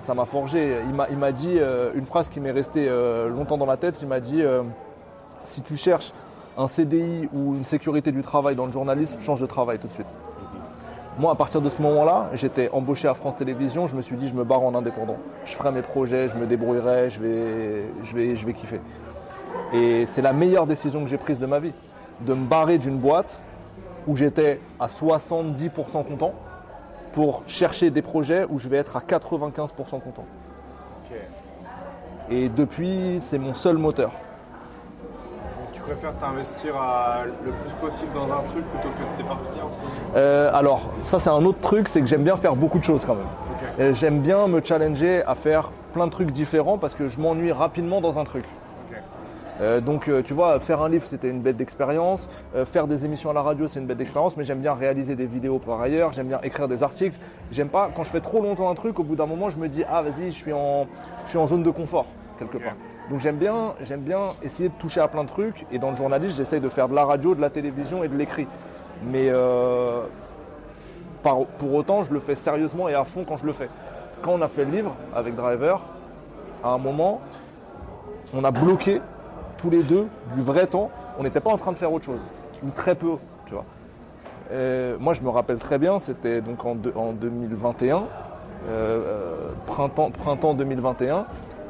[0.00, 0.78] Ça m'a forgé.
[1.10, 4.00] Il m'a, dit euh, une phrase qui m'est restée euh, longtemps dans la tête.
[4.02, 4.62] Il m'a dit euh,
[5.44, 6.12] si tu cherches
[6.58, 9.92] un CDI ou une sécurité du travail dans le journalisme, change de travail tout de
[9.92, 10.14] suite.
[11.18, 13.86] Moi, à partir de ce moment-là, j'étais embauché à France Télévisions.
[13.86, 15.18] Je me suis dit, je me barre en indépendant.
[15.44, 18.80] Je ferai mes projets, je me débrouillerai, je vais, je vais, je vais kiffer.
[19.74, 21.74] Et c'est la meilleure décision que j'ai prise de ma vie,
[22.20, 23.42] de me barrer d'une boîte
[24.06, 25.70] où j'étais à 70%
[26.04, 26.32] content
[27.12, 30.24] pour chercher des projets où je vais être à 95% content.
[32.30, 34.10] Et depuis, c'est mon seul moteur.
[34.10, 36.74] Donc, tu préfères t'investir
[37.44, 39.60] le plus possible dans un truc plutôt que de t'éparpiller
[40.16, 43.04] Euh, alors, ça c'est un autre truc, c'est que j'aime bien faire beaucoup de choses
[43.04, 43.94] quand même.
[43.94, 48.00] J'aime bien me challenger à faire plein de trucs différents parce que je m'ennuie rapidement
[48.00, 48.44] dans un truc.
[49.60, 52.28] Euh, donc, euh, tu vois, faire un livre, c'était une bête d'expérience.
[52.56, 54.36] Euh, faire des émissions à la radio, c'est une bête d'expérience.
[54.36, 56.12] Mais j'aime bien réaliser des vidéos par ailleurs.
[56.12, 57.16] J'aime bien écrire des articles.
[57.50, 59.68] J'aime pas, quand je fais trop longtemps un truc, au bout d'un moment, je me
[59.68, 60.86] dis, ah, vas-y, je suis en,
[61.24, 62.06] je suis en zone de confort,
[62.38, 62.74] quelque part.
[63.10, 65.66] Donc, j'aime bien, j'aime bien essayer de toucher à plein de trucs.
[65.70, 68.16] Et dans le journalisme, j'essaye de faire de la radio, de la télévision et de
[68.16, 68.46] l'écrit.
[69.04, 69.30] Mais
[71.22, 73.68] par- pour autant, je le fais sérieusement et à fond quand je le fais.
[74.22, 75.80] Quand on a fait le livre avec Driver,
[76.64, 77.20] à un moment,
[78.34, 79.00] on a bloqué
[79.62, 80.90] tous les deux du vrai temps.
[81.18, 82.20] On n'était pas en train de faire autre chose,
[82.64, 83.12] ou très peu,
[83.46, 83.64] tu vois.
[85.00, 88.02] Moi, je me rappelle très bien, c'était donc en, deux- en 2021, euh,
[88.68, 89.34] euh,
[89.66, 91.24] printemps, printemps 2021.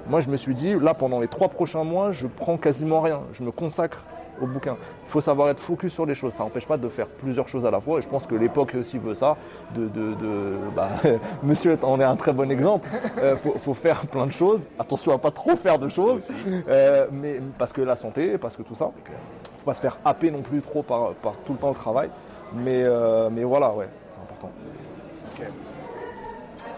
[0.09, 3.21] Moi, je me suis dit, là, pendant les trois prochains mois, je prends quasiment rien.
[3.35, 4.05] Je me consacre
[4.41, 4.77] au bouquin.
[5.07, 6.33] Il faut savoir être focus sur les choses.
[6.33, 7.99] Ça n'empêche pas de faire plusieurs choses à la fois.
[7.99, 9.37] Et je pense que l'époque aussi veut ça.
[9.75, 10.89] De, de, de- bah,
[11.43, 12.89] monsieur en est un très bon exemple.
[13.23, 14.61] Il faut, faut faire plein de choses.
[14.79, 16.29] Attention à pas trop faire de choses.
[16.69, 18.87] Euh, mais parce que la santé, parce que tout ça.
[18.87, 22.11] Faut pas se faire happer non plus trop par, par tout le temps le travail.
[22.55, 24.51] Mais, euh, mais voilà, ouais, c'est important.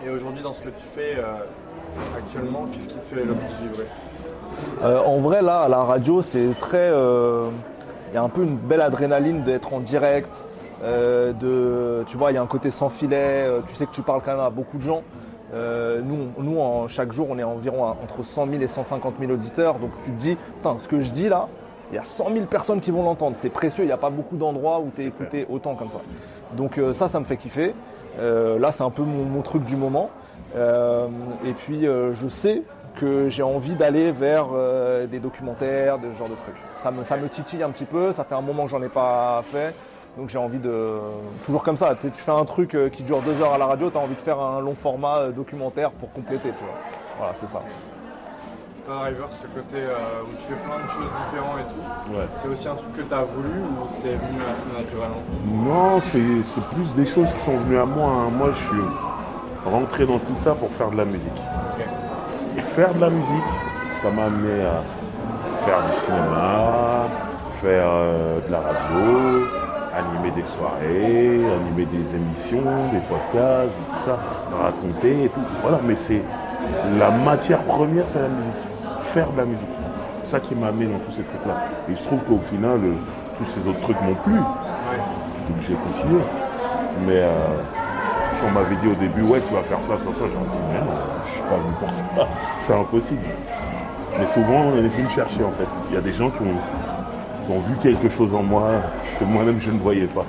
[0.04, 1.22] Et aujourd'hui, dans ce que tu fais euh,
[2.16, 3.86] actuellement, qu'est-ce qui te fait le plus vibrer?
[4.82, 6.90] Euh, en vrai, là, à la radio, c'est très.
[6.92, 7.48] euh,
[8.12, 10.28] Il y a un peu une belle adrénaline d'être en direct.
[10.84, 13.46] euh, de, tu vois, il y a un côté sans filet.
[13.66, 15.02] tu sais que tu parles quand même à beaucoup de gens.
[15.54, 19.14] Euh, nous, nous en, chaque jour, on est environ à- entre 100 000 et 150
[19.20, 19.74] 000 auditeurs.
[19.76, 21.46] Donc tu te dis, Putain, ce que je dis là,
[21.92, 23.36] il y a 100 000 personnes qui vont l'entendre.
[23.38, 23.84] C'est précieux.
[23.84, 26.00] Il n'y a pas beaucoup d'endroits où tu es écouté autant comme ça.
[26.56, 27.74] Donc euh, ça, ça me fait kiffer.
[28.20, 30.10] Euh, là, c'est un peu mon, mon truc du moment.
[30.56, 32.62] Et puis, je sais
[32.96, 36.54] que j'ai envie d'aller vers euh, des documentaires, de ce genre de trucs.
[36.82, 38.88] Ça me, ça me titille un petit peu, ça fait un moment que j'en ai
[38.88, 39.74] pas fait,
[40.16, 40.90] donc j'ai envie de...
[41.46, 43.90] Toujours comme ça, tu fais un truc euh, qui dure deux heures à la radio,
[43.90, 46.74] tu as envie de faire un long format euh, documentaire pour compléter, tu vois.
[47.18, 47.60] Voilà, c'est ça.
[48.86, 52.26] Toi, Driver, ce côté euh, où tu fais plein de choses différentes et tout, Ouais.
[52.30, 55.22] c'est aussi un truc que tu as voulu ou c'est venu assez naturellement?
[55.46, 58.06] Non, c'est c'est plus des choses qui sont venues à moi.
[58.10, 58.30] hein.
[58.36, 58.84] Moi, je suis
[59.64, 61.32] rentré dans tout ça pour faire de la musique.
[61.78, 61.86] Ok.
[62.62, 63.44] Faire de la musique,
[64.02, 64.82] ça m'a amené à
[65.64, 67.06] faire du cinéma,
[67.62, 69.46] faire euh, de la radio,
[69.96, 74.18] animer des soirées, animer des émissions, des podcasts, tout ça,
[74.60, 75.40] raconter et tout.
[75.62, 76.22] Voilà, mais c'est
[76.98, 78.52] la matière première, c'est la musique.
[79.02, 79.68] Faire de la musique.
[80.24, 81.54] Ça qui m'a amené dans tous ces trucs-là.
[81.88, 82.94] Et je trouve qu'au final, euh,
[83.38, 84.34] tous ces autres trucs m'ont plu.
[84.34, 86.20] Donc j'ai continué.
[87.06, 87.32] Mais euh,
[88.38, 90.58] si on m'avait dit au début, ouais, tu vas faire ça, ça, ça, j'aurais dit,
[90.72, 90.96] mais non,
[91.44, 92.04] suis pas venu pour ça.
[92.58, 93.22] C'est impossible.
[94.18, 95.66] Mais souvent, on est venu me chercher en fait.
[95.88, 98.70] Il y a des gens qui ont, qui ont vu quelque chose en moi
[99.18, 100.24] que moi-même je ne voyais pas.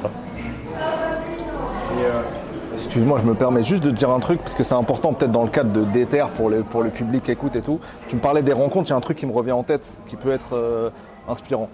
[1.99, 2.21] Euh,
[2.73, 5.43] Excuse-moi, je me permets juste de dire un truc, parce que c'est important peut-être dans
[5.43, 7.79] le cadre de d'Ether pour le, pour le public qui écoute et tout.
[8.09, 9.85] Tu me parlais des rencontres, il y a un truc qui me revient en tête,
[10.07, 10.89] qui peut être euh,
[11.29, 11.69] inspirant.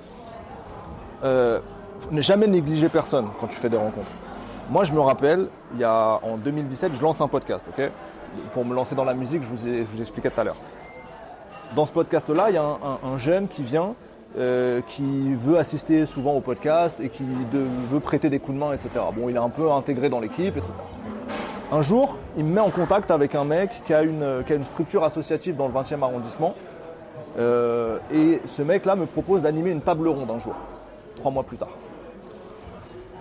[1.24, 1.60] Euh,
[2.12, 4.12] ne jamais négliger personne quand tu fais des rencontres.
[4.70, 7.90] Moi, je me rappelle, il y a, en 2017, je lance un podcast, ok?
[8.54, 10.58] Pour me lancer dans la musique, je vous, ai, expliquais tout à l'heure.
[11.76, 13.94] Dans ce podcast-là, il y a un, un- un jeune qui vient,
[14.38, 18.74] euh, qui veut assister souvent au podcast et qui veut prêter des coups de main,
[18.74, 18.90] etc.
[19.16, 20.72] Bon, il est un peu intégré dans l'équipe, etc.
[21.74, 24.56] Un jour, il me met en contact avec un mec qui a une, qui a
[24.58, 26.54] une structure associative dans le 20e arrondissement.
[27.40, 30.56] Euh, et ce mec-là me propose d'animer une table ronde un jour,
[31.16, 31.70] trois mois plus tard.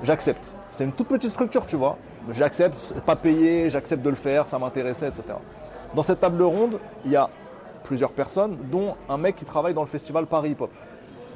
[0.02, 0.44] J'accepte.
[0.80, 1.98] C'est une toute petite structure, tu vois.
[2.32, 5.24] J'accepte, pas payé, j'accepte de le faire, ça m'intéressait, etc.
[5.94, 7.28] Dans cette table ronde, il y a
[7.84, 10.70] plusieurs personnes, dont un mec qui travaille dans le festival Paris Hip Hop.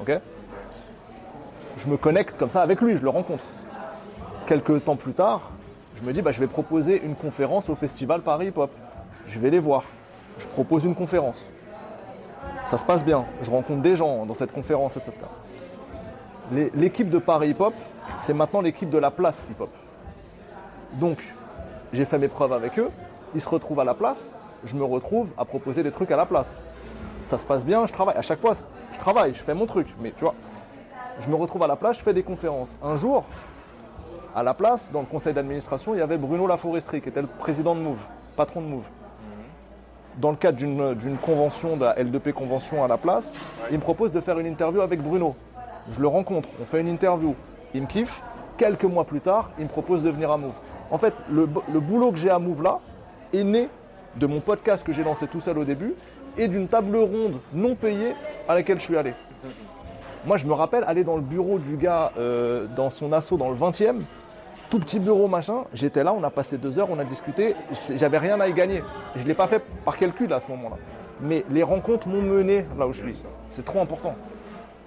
[0.01, 0.19] Ok?
[1.77, 3.43] Je me connecte comme ça avec lui, je le rencontre.
[4.47, 5.51] Quelques temps plus tard,
[5.95, 8.71] je me dis, bah, je vais proposer une conférence au festival Paris Hip Hop.
[9.27, 9.83] Je vais les voir.
[10.39, 11.45] Je propose une conférence.
[12.71, 13.25] Ça se passe bien.
[13.43, 15.13] Je rencontre des gens dans cette conférence, etc.
[16.73, 17.75] L'équipe de Paris Hip Hop,
[18.19, 19.69] c'est maintenant l'équipe de la place Hip Hop.
[20.93, 21.17] Donc,
[21.93, 22.89] j'ai fait mes preuves avec eux,
[23.33, 24.33] ils se retrouvent à la place,
[24.63, 26.57] je me retrouve à proposer des trucs à la place.
[27.29, 28.15] Ça se passe bien, je travaille.
[28.17, 28.55] À chaque fois,
[28.93, 29.87] je travaille, je fais mon truc.
[29.99, 30.35] Mais tu vois,
[31.19, 32.69] je me retrouve à la place, je fais des conférences.
[32.83, 33.23] Un jour,
[34.35, 37.27] à la place, dans le conseil d'administration, il y avait Bruno Laforesterie, qui était le
[37.27, 37.99] président de Move,
[38.35, 38.83] patron de Move.
[40.17, 43.25] Dans le cadre d'une d'une convention, de la L2P convention à la place,
[43.69, 45.35] il me propose de faire une interview avec Bruno.
[45.91, 47.35] Je le rencontre, on fait une interview.
[47.75, 48.21] Il me kiffe.
[48.57, 50.53] Quelques mois plus tard, il me propose de venir à Move.
[50.91, 52.79] En fait, le, bo- le boulot que j'ai à Move là
[53.33, 53.67] est né
[54.15, 55.93] de mon podcast que j'ai lancé tout seul au début
[56.37, 58.13] et d'une table ronde non payée
[58.47, 59.13] à laquelle je suis allé.
[60.25, 63.49] Moi, je me rappelle aller dans le bureau du gars, euh, dans son assaut dans
[63.49, 63.97] le 20e,
[64.69, 65.65] tout petit bureau machin.
[65.73, 67.55] J'étais là, on a passé deux heures, on a discuté.
[67.95, 68.83] J'avais rien à y gagner.
[69.17, 70.77] Je ne l'ai pas fait par calcul à ce moment-là.
[71.21, 73.15] Mais les rencontres m'ont mené là où je suis.
[73.51, 74.15] C'est trop important.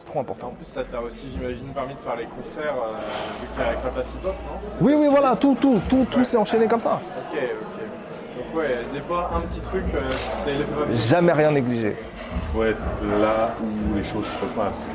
[0.09, 0.53] Trop En important.
[0.57, 2.97] plus, ça t'a aussi, j'imagine, permis de faire les concerts euh,
[3.41, 4.69] vu qu'il y a avec la place hip-hop, non?
[4.81, 6.95] Oui, oui, voilà, tout, tout, tout, tout s'est enchaîné comme ça.
[7.31, 8.39] Ok, ok.
[8.39, 10.01] Donc ouais, des fois, un petit truc, euh,
[10.45, 10.97] c'est l'effet papillon.
[10.97, 11.95] Jamais rien négligé.
[12.35, 12.81] Il faut être
[13.21, 14.89] là où les choses se passent.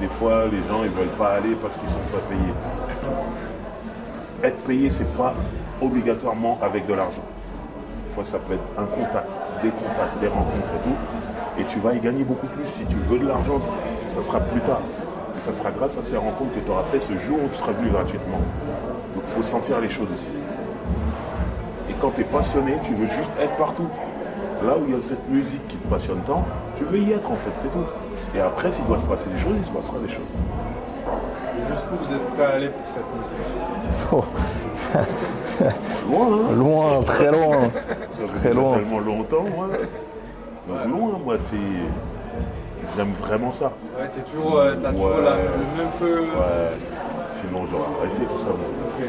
[0.00, 2.54] Des fois, les gens ils veulent pas aller parce qu'ils sont pas payés.
[4.44, 5.34] Être payé, c'est pas
[5.80, 7.22] obligatoirement avec de l'argent.
[8.08, 9.28] Des fois, ça peut être un contact,
[9.62, 11.60] des contacts, des rencontres et tout.
[11.60, 12.66] Et tu vas y gagner beaucoup plus.
[12.66, 13.60] Si tu veux de l'argent,
[14.14, 14.80] ça sera plus tard.
[15.36, 17.56] Et ça sera grâce à ces rencontres que tu auras fait ce jour où tu
[17.58, 18.38] seras venu gratuitement.
[19.14, 20.28] Donc, il faut sentir les choses aussi.
[21.90, 23.88] Et quand tu es passionné, tu veux juste être partout.
[24.62, 26.44] Là où il y a cette musique qui te passionne tant,
[26.76, 27.84] tu veux y être en fait, c'est tout.
[28.34, 30.22] Et après, s'il doit se passer des choses, il se passera des choses.
[31.58, 34.12] Et jusqu'où vous êtes prêt à aller pour cette musique?
[34.12, 34.24] Oh,
[36.10, 37.56] Loin, hein loin, très loin.
[37.62, 38.74] Ça fait Très déjà loin.
[38.76, 39.68] tellement longtemps, moi.
[40.68, 41.62] Donc loin, moi, tu sais,
[42.96, 43.72] j'aime vraiment ça.
[43.98, 45.22] Ouais, t'es toujours, euh, t'as toujours Ouais.
[45.22, 46.20] la- le même feu.
[46.20, 46.76] Ouais.
[47.40, 48.48] Sinon, j'aurais arrêté tout ça.
[48.48, 48.58] moi.
[48.98, 49.04] Ok.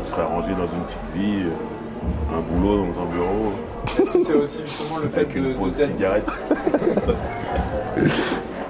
[0.00, 3.52] On serait rangé dans une petite vie, euh, un boulot dans un bureau,
[3.86, 6.26] Est-ce que c'est aussi justement le fait avec de, une de pause t'être- cigarette.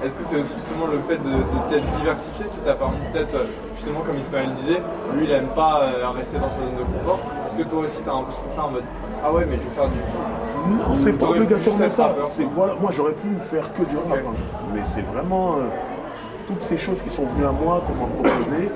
[0.02, 2.46] Est-ce que c'est aussi justement le fait de, de t'être diversifié?
[2.46, 4.80] Qui t'a permis peut-être, euh, justement comme Ismaël disait,
[5.14, 7.20] lui il aime pas euh, rester dans sa zone de confort.
[7.46, 8.84] Est-ce que toi aussi t'as un peu ce truc-là en mode
[9.24, 10.24] Ah ouais mais je vais faire du tout
[10.68, 12.14] Non, c'est pas obligatoirement ça.
[12.52, 14.18] voilà, moi, j'aurais pu faire que du rap.
[14.18, 14.34] Hein.
[14.74, 15.62] Mais c'est vraiment euh,
[16.46, 18.68] toutes ces choses qui sont venues à moi, qu'on m'a proposé.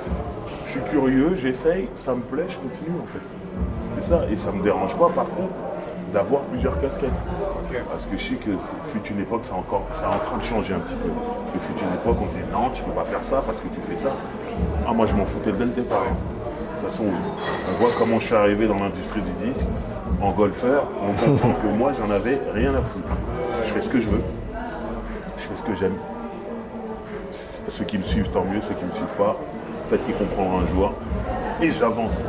[0.67, 3.21] Je suis curieux, j'essaye, ça me plaît, je continue en fait.
[4.01, 4.23] C'est ça.
[4.31, 5.53] Et ça me dérange pas, par contre,
[6.13, 7.11] d'avoir plusieurs casquettes.
[7.91, 8.51] Parce que je sais que
[8.85, 11.09] fut une époque, c'est encore, c'est en train de changer un petit peu.
[11.55, 13.81] Il fut une époque, on disait non, tu peux pas faire ça parce que tu
[13.81, 14.13] fais ça.
[14.87, 16.03] Ah, moi, je m'en foutais dès le départ.
[16.11, 16.17] hein.
[16.85, 19.67] Façon, on voit comment je suis arrivé dans l'industrie du disque.
[20.21, 23.13] En golfeur, on comprend que moi, j'en avais rien à foutre.
[23.63, 24.21] Je fais ce que je veux.
[25.39, 25.95] Je fais ce que j'aime.
[27.31, 28.61] Ceux qui me suivent, tant mieux.
[28.61, 29.37] Ceux qui me suivent pas,
[29.89, 30.93] peut-être qu'ils comprendront un jour.
[31.63, 32.23] Et j'avance.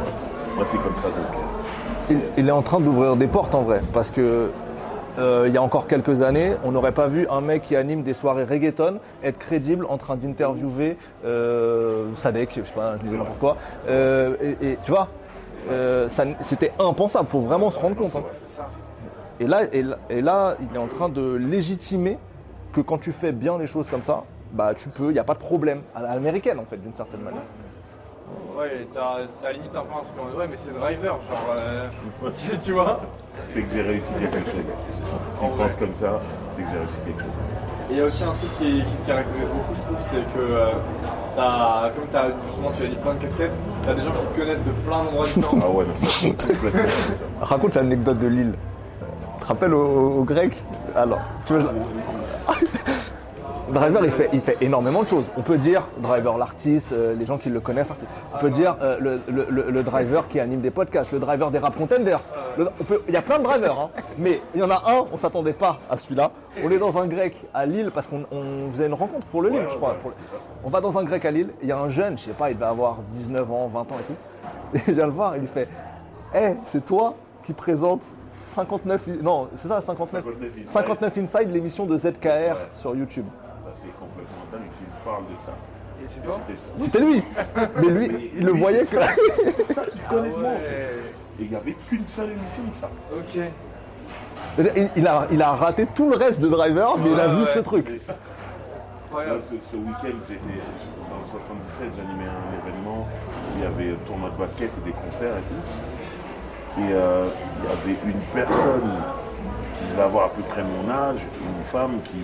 [0.56, 1.10] Moi, c'est comme ça.
[1.10, 1.42] Donc,
[2.10, 4.52] Il, il est en train d'ouvrir des portes en vrai, parce que
[5.18, 8.04] euh, il y a encore quelques années, on n'aurait pas vu un mec qui anime
[8.04, 13.16] des soirées reggaeton être crédible en train d'interviewer euh, Sadek, je sais pas, je dis
[13.18, 13.58] n'importe quoi.
[13.88, 15.08] Euh, et, tu vois,
[15.72, 16.10] euh,
[16.42, 17.28] c'était impensable.
[17.30, 18.16] Faut vraiment se rendre compte.
[18.16, 18.24] hein.
[19.40, 22.18] Et là, et, là- et là, il est en train de légitimer
[22.74, 25.24] que quand tu fais bien les choses comme ça, bah tu peux, il n'y a
[25.24, 27.42] pas de problème à l'américaine en fait, d'une certaine manière.
[28.58, 31.88] Ouais, t'as limite un peu un truc en mode Ouais mais c'est driver, genre euh,
[32.50, 33.02] tu- tu vois
[33.48, 34.64] c'est que j'ai réussi quelque chose.
[35.42, 35.66] En vrai.
[35.68, 36.20] pensent comme ça,
[36.56, 37.30] c'est que j'ai réussi quelque chose.
[37.90, 40.34] Et il y a aussi un truc qui, qui te caractérise beaucoup, je trouve, c'est
[40.34, 40.72] que euh,
[41.36, 43.52] t'as- comme t'as, justement tu as dit plein de casquettes,
[43.84, 45.60] t'as des gens qui te connaissent de plein d'endroits différents.
[45.62, 47.46] Ah ouais, ça, c'est complètement comme ça.
[47.46, 48.54] Raconte l'anecdote de Lille.
[49.40, 50.64] Tu te rappelles au, au grec?
[50.96, 51.60] Alors, tu veux.
[53.72, 55.24] Driver, il fait, il fait énormément de choses.
[55.38, 57.88] On peut dire Driver l'artiste, euh, les gens qui le connaissent.
[58.34, 61.50] On peut dire euh, le, le- le- le driver qui anime des podcasts, le driver
[61.52, 62.20] des rap contenders.
[62.58, 63.90] Le- on peut- il y a plein de drivers, hein.
[64.20, 66.32] mais il y en a un, on s'attendait pas à celui-là.
[66.64, 69.50] On est dans un grec à Lille parce qu'on on faisait une rencontre pour le
[69.50, 69.96] Lille, je crois.
[70.64, 72.52] On va dans un grec à Lille, il y a un jeune, je sais pas,
[72.52, 74.78] il va avoir 19 ans, 20 ans et tout.
[74.78, 75.68] Et il vient le voir, il lui fait
[76.36, 78.02] Hé, c'est toi qui présente
[78.54, 80.70] 59, i- non, c'est ça, 59, 59 Inside.
[80.70, 83.26] 59 Inside, l'émission de ZKR sur YouTube.
[83.76, 85.54] C'est complètement dingue qu'il parle de ça.
[86.02, 87.24] Et c'est toi lui
[87.82, 88.86] Mais lui, Mais il le voyait que...
[89.52, 91.02] C'est ça qu'il connaît de moi, en fait.
[91.40, 92.90] Et il n'y avait qu'une seule émission de ça.
[93.14, 93.42] Ok.
[94.58, 97.34] Il, il a, il a raté tout le reste de Driver, mais il a Ouais,
[97.36, 97.48] vu ouais.
[97.54, 97.90] ce truc.
[98.02, 98.16] Ça,
[99.08, 99.36] Incroyable.
[99.38, 100.42] Là, ce, ce week-end, j'étais
[101.10, 103.08] dans le 77, j'animais un événement.
[103.56, 106.82] Il y avait un tournoi de basket et des concerts et tout.
[106.82, 107.28] Et euh,
[107.60, 108.92] il y avait une personne
[109.80, 112.18] qui devait avoir à peu près mon âge, une femme qui,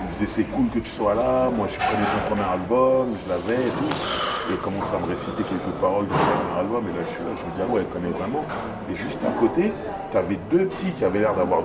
[0.00, 3.28] qui disait c'est cool que tu sois là, moi je prenais ton premier album, je
[3.28, 4.52] l'avais et tout.
[4.52, 6.12] et commence à me réciter quelques paroles de
[6.56, 8.44] la loi, mais là je suis là, je me dis, ah ouais, elle connaît vraiment.
[8.90, 9.72] Et juste à côté,
[10.10, 11.62] tu avais deux petits qui avaient l'air d'avoir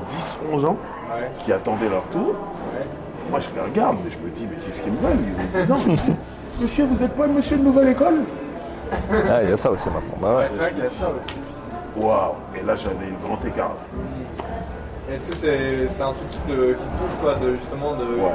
[0.52, 0.78] 10-11 ans,
[1.40, 2.36] qui attendaient leur tour.
[3.30, 5.18] Moi je les regarde, mais je me dis, mais qu'est-ce qu'ils me veulent?
[5.56, 5.96] Ils ont 10 ans.
[6.62, 8.22] monsieur, vous n'êtes pas le monsieur de nouvelle école?
[9.30, 10.18] Ah, il y a ça aussi maintenant.
[10.22, 10.46] Bah ouais.
[10.52, 11.36] C'est vrai qu'il y a ça aussi.
[11.98, 13.76] Waouh Et là j'avais un grand écart.
[15.12, 18.32] Est-ce que c'est un truc qui te, qui te touche, toi, de, justement, Ouais.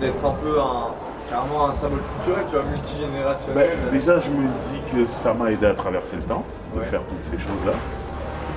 [0.00, 0.86] d'être un peu un,
[1.28, 5.50] carrément un symbole culturel, tu vois, Ben, multigénérationnel déjà, je me dis que ça m'a
[5.50, 6.44] aidé à traverser le temps,
[6.74, 6.84] de Ouais.
[6.86, 7.72] faire toutes ces choses-là.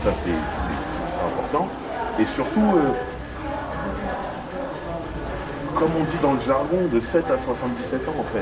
[0.04, 1.68] Ça, c'est important.
[2.20, 2.92] Et surtout, euh,
[5.76, 8.40] comme on dit dans le jargon, de 7 à 77 ans, en fait.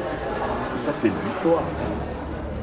[0.76, 1.62] Et ça, c'est une victoire.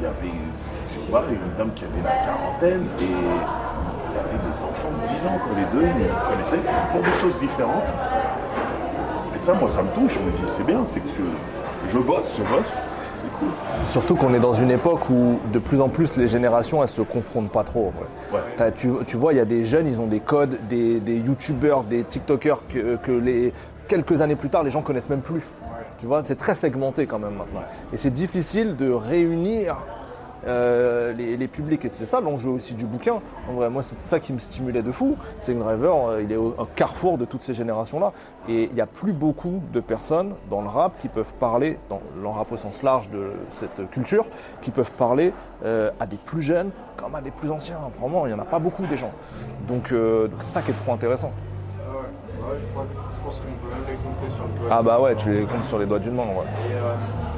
[0.01, 3.05] Il y avait, une dame qui avait la quarantaine et
[5.07, 5.53] 10 ans, quoi.
[5.57, 7.89] Les deux, ils me connaissaient pour des choses différentes.
[9.35, 10.15] Et ça, moi, ça me touche.
[10.15, 11.09] Je me dis, c'est bien, c'est que
[11.91, 12.81] je, bosse, je bosse.
[13.17, 13.49] C'est cool.
[13.89, 17.01] Surtout qu'on est dans une époque où de plus en plus les générations elles se
[17.01, 17.93] confrontent pas trop.
[18.33, 18.73] Ouais.
[18.77, 21.83] Tu, tu vois, il y a des jeunes, ils ont des codes, des, des youtubeurs,
[21.83, 23.55] des tiktokers que, que les,
[23.89, 25.43] quelques années plus tard les gens connaissent même plus.
[25.99, 27.63] Tu vois, c'est très segmenté quand même maintenant.
[27.93, 29.77] Et c'est difficile de réunir
[30.47, 31.85] euh, les, les publics.
[31.85, 33.21] Et c'est ça l'enjeu aussi du bouquin.
[33.49, 35.17] En vrai, moi, c'est ça qui me stimulait de fou.
[35.41, 38.13] C'est que Driver, euh, il est au un carrefour de toutes ces générations-là.
[38.49, 42.01] Et il n'y a plus beaucoup de personnes dans le rap qui peuvent parler, dans
[42.21, 44.25] le rap au sens large de cette culture,
[44.63, 45.33] qui peuvent parler
[45.65, 47.79] euh, à des plus jeunes comme à des plus anciens.
[48.01, 49.13] Vraiment, il n'y en a pas beaucoup des gens.
[49.69, 51.33] Donc, euh, donc c'est ça qui est trop intéressant.
[51.79, 52.87] Ah ouais, ouais, je, crois,
[53.19, 54.69] je pense qu'on peut même les compter sur le doigt.
[54.71, 56.23] Ah bah ouais, tu les comptes sur les doigts d'une main.
[56.23, 56.45] Ouais.
[56.71, 57.36] Et,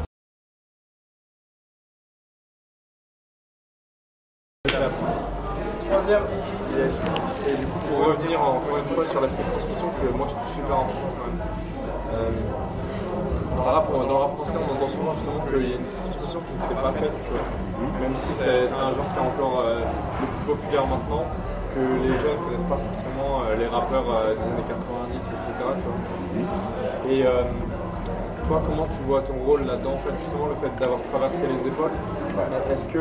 [6.08, 7.04] yes.
[7.46, 10.54] Et du coup, pour revenir encore une fois sur l'aspect transmission que moi je trouve
[10.54, 11.42] super important quand même.
[12.14, 12.30] Euh,
[13.50, 15.90] dans le rap, dans le rap français, on entend souvent justement qu'il y a une
[16.00, 18.00] transmission qui ne s'est pas faite, tu vois.
[18.00, 19.80] Même si c'est un genre qui est encore euh,
[20.20, 21.24] le plus populaire maintenant,
[21.74, 25.52] que les jeunes ne connaissent pas forcément euh, les rappeurs des années 90, etc.
[25.76, 26.00] Tu vois.
[27.12, 27.20] Et
[28.46, 31.68] toi, comment tu vois ton rôle là-dedans en fait, Justement, le fait d'avoir traversé les
[31.68, 31.96] époques,
[32.72, 32.98] est-ce que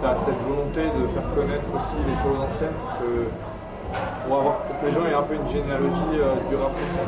[0.00, 3.28] tu as cette volonté de faire connaître aussi les choses anciennes que,
[4.26, 7.06] pour, avoir, pour que les gens aient un peu une généalogie euh, du rap français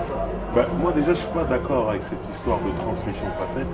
[0.55, 3.71] Bah, moi déjà je suis pas d'accord avec cette histoire de transmission pas faite.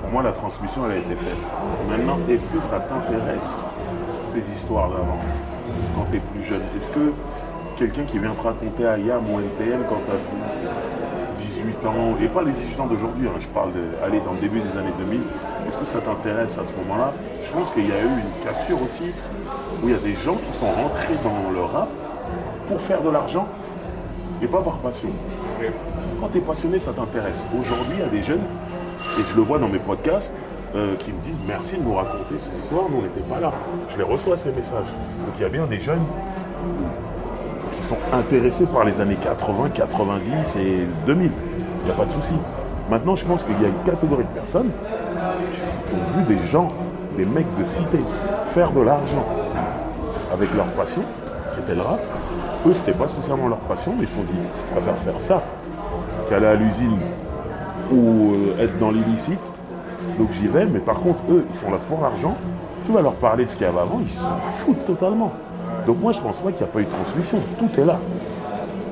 [0.00, 1.42] Pour moi la transmission elle a été faite.
[1.88, 3.66] Maintenant, est-ce que ça t'intéresse
[4.32, 5.20] ces histoires d'avant
[5.94, 6.62] quand tu es plus jeune?
[6.76, 7.12] Est-ce que
[7.76, 12.42] quelqu'un qui vient te raconter IAM ou NTM quand tu as 18 ans, et pas
[12.42, 15.20] les 18 ans d'aujourd'hui, hein, je parle de, allez, dans le début des années 2000,
[15.68, 17.12] est-ce que ça t'intéresse à ce moment-là?
[17.44, 19.12] Je pense qu'il y a eu une cassure aussi,
[19.82, 21.88] où il y a des gens qui sont rentrés dans le rap
[22.66, 23.46] pour faire de l'argent
[24.42, 25.10] et pas par passion.
[26.20, 27.44] Quand tu es passionné, ça t'intéresse.
[27.58, 28.44] Aujourd'hui, il y a des jeunes,
[29.18, 30.32] et je le vois dans mes podcasts,
[30.74, 33.52] euh, qui me disent merci de nous raconter ces histoires, nous on n'était pas là.
[33.90, 34.86] Je les reçois ces messages.
[35.24, 36.04] Donc il y a bien des jeunes
[37.76, 41.30] qui sont intéressés par les années 80, 90 et 2000.
[41.80, 42.34] Il n'y a pas de souci.
[42.90, 44.70] Maintenant, je pense qu'il y a une catégorie de personnes
[45.88, 46.68] qui ont vu des gens,
[47.16, 47.98] des mecs de cité,
[48.48, 49.24] faire de l'argent
[50.32, 51.02] avec leur passion,
[51.54, 52.00] qui était le rap.
[52.66, 55.42] Eux, c'était pas spécialement leur passion, mais ils se sont dit, je préfère faire ça
[56.28, 56.98] qu'aller à l'usine
[57.92, 59.40] ou euh, être dans l'illicite.
[60.18, 62.36] Donc j'y vais, mais par contre, eux, ils sont là pour l'argent.
[62.86, 65.32] Tu vas leur parler de ce qu'il y avait avant, ils s'en foutent totalement.
[65.86, 67.38] Donc moi, je pense pas qu'il n'y a pas eu de transmission.
[67.58, 67.98] Tout est là.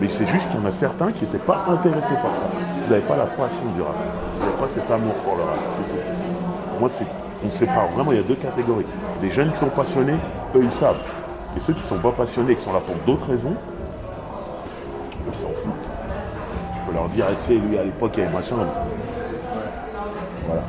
[0.01, 2.47] Mais c'est juste qu'il y en a certains qui n'étaient pas intéressés par ça.
[2.87, 3.97] Qu'ils n'avaient pas la passion du rap.
[4.37, 5.57] Ils n'avaient pas cet amour pour le rap.
[5.57, 6.79] Tout.
[6.79, 6.89] Moi,
[7.45, 8.87] on sépare vraiment, il y a deux catégories.
[9.21, 10.15] Des jeunes qui sont passionnés,
[10.55, 11.03] eux, ils savent.
[11.57, 13.57] Et ceux qui ne sont pas passionnés, qui sont là pour d'autres raisons,
[15.27, 15.73] ils s'en foutent.
[16.75, 18.55] Je peux leur dire, tu sais, lui, à l'époque, il y avait machin.
[20.47, 20.63] Voilà.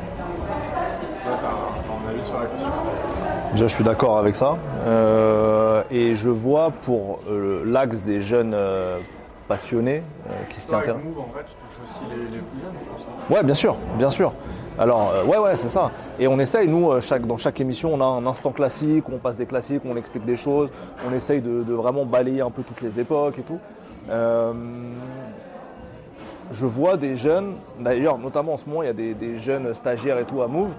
[3.52, 4.56] Déjà, je suis d'accord avec ça.
[4.86, 8.98] Euh, et je vois pour euh, l'axe des jeunes euh,
[9.48, 10.02] passionnés
[10.50, 11.04] qui s'y intéressent.
[11.04, 13.30] Move, en vrai, tu touches aussi les, les plus jeunes, je pense.
[13.36, 14.32] Ouais, bien sûr, bien sûr.
[14.78, 15.90] Alors, euh, ouais, ouais, c'est ça.
[16.20, 19.18] Et on essaye, nous, euh, chaque, dans chaque émission, on a un instant classique, on
[19.18, 20.68] passe des classiques, on explique des choses,
[21.08, 23.58] on essaye de, de vraiment balayer un peu toutes les époques et tout.
[24.08, 24.52] Euh,
[26.52, 29.74] je vois des jeunes, d'ailleurs, notamment en ce moment, il y a des, des jeunes
[29.74, 30.70] stagiaires et tout à Move,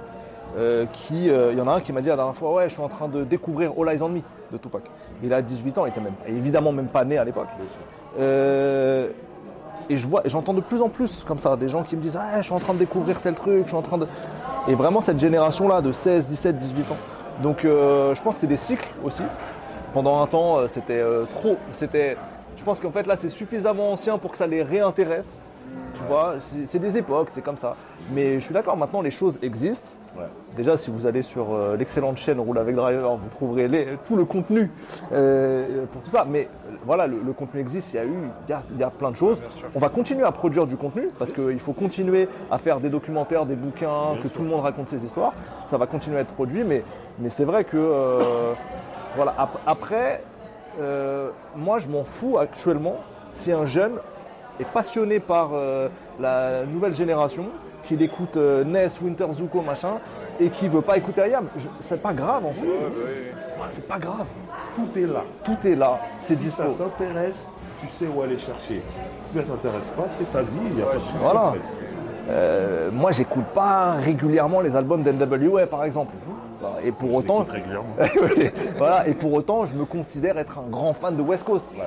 [0.58, 2.70] euh, qui, euh, il y en a un qui m'a dit la dernière fois, ouais,
[2.70, 4.22] je suis en train de découvrir All Eyes on Me
[4.52, 4.84] de Tupac.
[5.24, 7.50] Il a 18 ans, il était même, évidemment même pas né à l'époque.
[8.20, 9.10] Euh,
[9.89, 12.18] et je vois, j'entends de plus en plus comme ça, des gens qui me disent
[12.18, 14.08] Ah, je suis en train de découvrir tel truc, je suis en train de.
[14.68, 16.97] Et vraiment cette génération-là de 16, 17, 18 ans.
[17.41, 19.24] Donc euh, je pense que c'est des cycles aussi.
[19.93, 21.58] Pendant un temps, euh, c'était euh, trop.
[21.80, 22.18] C'était.
[22.58, 25.49] Je pense qu'en fait là c'est suffisamment ancien pour que ça les réintéresse.
[26.72, 27.76] C'est- des époques, c'est comme ça.
[28.14, 29.89] Mais je suis d'accord, maintenant les choses existent.
[30.18, 30.26] Ouais.
[30.57, 34.16] Déjà, si vous allez sur euh, l'excellente chaîne Roule avec Driver, vous trouverez les- tout
[34.16, 34.70] le contenu
[35.14, 36.26] euh, pour tout ça.
[36.30, 38.14] Mais euh, voilà, le, le contenu existe, il y a eu,
[38.47, 39.38] il y a, il y a plein de choses.
[39.76, 43.45] On va continuer à produire du contenu parce qu'il faut continuer à faire des documentaires,
[43.45, 45.34] des bouquins, que tout le monde raconte ses histoires.
[45.70, 46.84] Ça va continuer à être produit, mais,
[47.20, 47.78] mais c'est vrai que
[49.16, 49.36] voilà.
[49.38, 50.22] ap- après,
[51.55, 52.97] moi, je m'en fous actuellement
[53.34, 53.93] si un jeune
[54.60, 55.88] est passionné par euh,
[56.20, 57.45] la nouvelle génération,
[57.86, 59.93] qu'il écoute euh, Ness, Winter Zuko, machin,
[60.39, 61.47] et qui veut pas écouter Ayam.
[61.80, 62.68] C'est pas grave en fait.
[63.76, 64.26] C'est pas grave.
[64.76, 65.24] Tout est là.
[65.43, 65.99] Tout est là.
[66.28, 66.84] C'est Si ça dispo.
[66.84, 67.47] t'intéresse,
[67.82, 68.82] tu sais où aller chercher.
[69.32, 70.99] Si ça t'intéresse pas, fais ta vie, il n'y a pas de.
[71.20, 71.43] Voilà.
[71.43, 71.60] en fait.
[72.30, 76.14] Euh, moi, j'écoute pas régulièrement les albums d'NWA, par exemple.
[76.84, 77.45] Et pour autant,
[78.78, 81.66] voilà, et pour autant, je me considère être un grand fan de West Coast.
[81.76, 81.84] Ouais.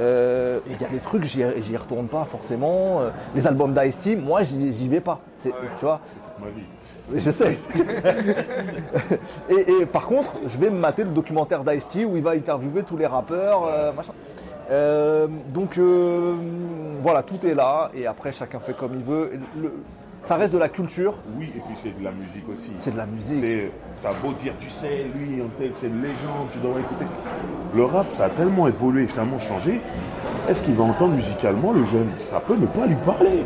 [0.00, 3.00] Euh, Il y a des trucs, j'y retourne pas forcément.
[3.00, 5.20] Euh, Les albums d'Ice-T, moi, j'y vais pas.
[5.40, 6.00] C'est- Tu vois
[6.40, 6.64] Ma vie.
[7.22, 7.58] Je sais.
[9.50, 12.82] et, et par contre, je vais me mater le documentaire d'Ice-T où il va interviewer
[12.82, 14.12] tous les rappeurs, euh, machin.
[14.70, 16.34] Euh, donc euh,
[17.02, 19.32] voilà, tout est là et après chacun fait comme il veut.
[19.60, 19.74] Le-
[20.26, 22.72] ça reste de la culture, Oui, et puis c'est de la musique aussi.
[22.80, 23.38] c'est de la musique.
[23.40, 23.70] C'est-
[24.02, 27.06] T'as beau dire, tu sais, lui, en tel, c'est une légende, tu dois écouter.
[27.74, 29.80] Le rap, ça a tellement évolué, tellement changé.
[30.48, 32.08] Est-ce qu'il va entendre musicalement le jeune?
[32.18, 33.42] Ça peut ne pas lui parler.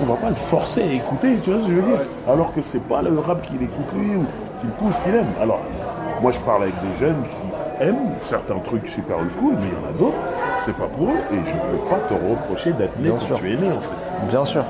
[0.00, 2.00] On va pas le forcer à écouter, tu vois ce que je veux dire?
[2.28, 4.24] Alors que c'est pas le rap qu'il écoute lui ou
[4.60, 5.26] qu'il touche, qu'il aime.
[5.40, 5.60] Alors,
[6.22, 9.72] moi je parle avec des jeunes qui aiment certains trucs super old school, mais il
[9.72, 10.16] y en a d'autres,
[10.64, 13.56] c'est pas pour eux, et je peux pas te reprocher d'être né quand tu es
[13.56, 14.26] né en fait.
[14.28, 14.64] Bien sûr.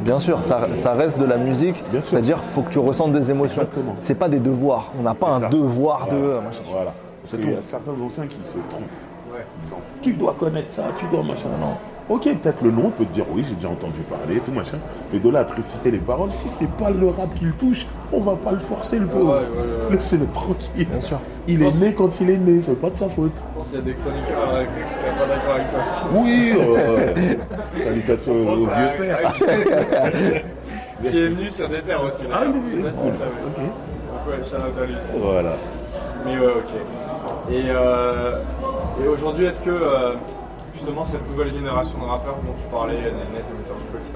[0.00, 3.66] Bien sûr, ça, ça reste de la musique, c'est-à-dire faut que tu ressentes des émotions.
[4.00, 4.92] C'est pas des devoirs.
[4.98, 5.48] On n'a pas un ça.
[5.48, 6.16] devoir de.
[6.16, 6.40] Voilà.
[6.40, 6.60] machin.
[6.70, 6.92] Voilà.
[7.24, 9.44] C'est qu'il y a certains anciens qui se trompent.
[10.02, 11.48] Tu dois connaître ça, tu dois machin.
[11.60, 11.76] Non.
[12.10, 14.78] Ok, peut-être le nom peut te dire oui, j'ai déjà entendu parler, tout machin.
[15.12, 17.52] Mais de là à te réciter les paroles, si c'est pas le rap qui le
[17.52, 19.34] touche, on va pas le forcer le pauvre.
[19.36, 19.92] Ouais, ouais, ouais.
[19.92, 20.88] Laissez-le tranquille.
[20.88, 21.20] Bien sûr.
[21.46, 23.30] Il est né quand il est né, c'est pas de sa faute.
[23.36, 25.70] Je pense qu'il y a des chroniqueurs à la récré qui seraient pas d'accord avec
[25.70, 26.04] toi aussi.
[26.12, 27.34] Oui, euh,
[27.84, 28.66] salutations au vieux
[28.98, 29.32] père.
[31.10, 32.22] qui est venu sur des terres aussi.
[32.32, 32.84] Ah, il est venu.
[34.44, 34.94] Ça, à lui.
[35.16, 35.52] Voilà.
[36.26, 37.52] Mais ouais, ok.
[37.52, 38.42] Et, euh,
[39.04, 40.14] et aujourd'hui, est-ce que euh,
[40.80, 44.14] justement cette nouvelle génération de rappeurs dont tu parlais, Nes, Emitter Duco, etc.,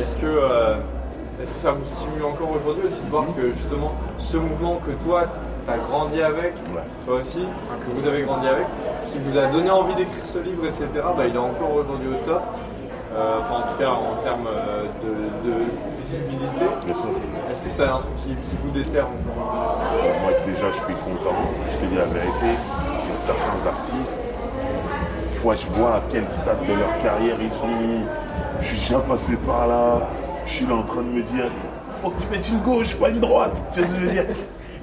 [0.00, 0.76] est-ce que, euh,
[1.42, 4.92] est-ce que ça vous stimule encore aujourd'hui aussi de voir que justement ce mouvement que
[5.04, 5.24] toi,
[5.66, 6.80] tu as grandi avec, Ouais.
[7.04, 7.44] toi aussi,
[7.84, 8.64] que vous avez grandi avec,
[9.12, 12.24] qui vous a donné envie d'écrire ce livre, etc., bah, il est encore aujourd'hui au
[12.26, 12.42] top.
[13.14, 15.54] Euh, enfin, en tout cas, en termes euh, de, de
[16.00, 16.64] visibilité.
[17.50, 19.80] Est-ce que c'est un truc qui, qui vous déterre encore
[20.22, 21.36] Moi déjà je suis content,
[21.72, 22.56] je te dis la vérité,
[23.18, 24.17] certains artistes,
[25.38, 27.66] fois je vois à quel stade de leur carrière ils sont,
[28.60, 30.00] je suis déjà passé par là,
[30.46, 31.44] je suis là en train de me dire,
[32.02, 34.12] faut que tu mettes une gauche, pas une droite, tu vois ce que je veux
[34.12, 34.24] dire?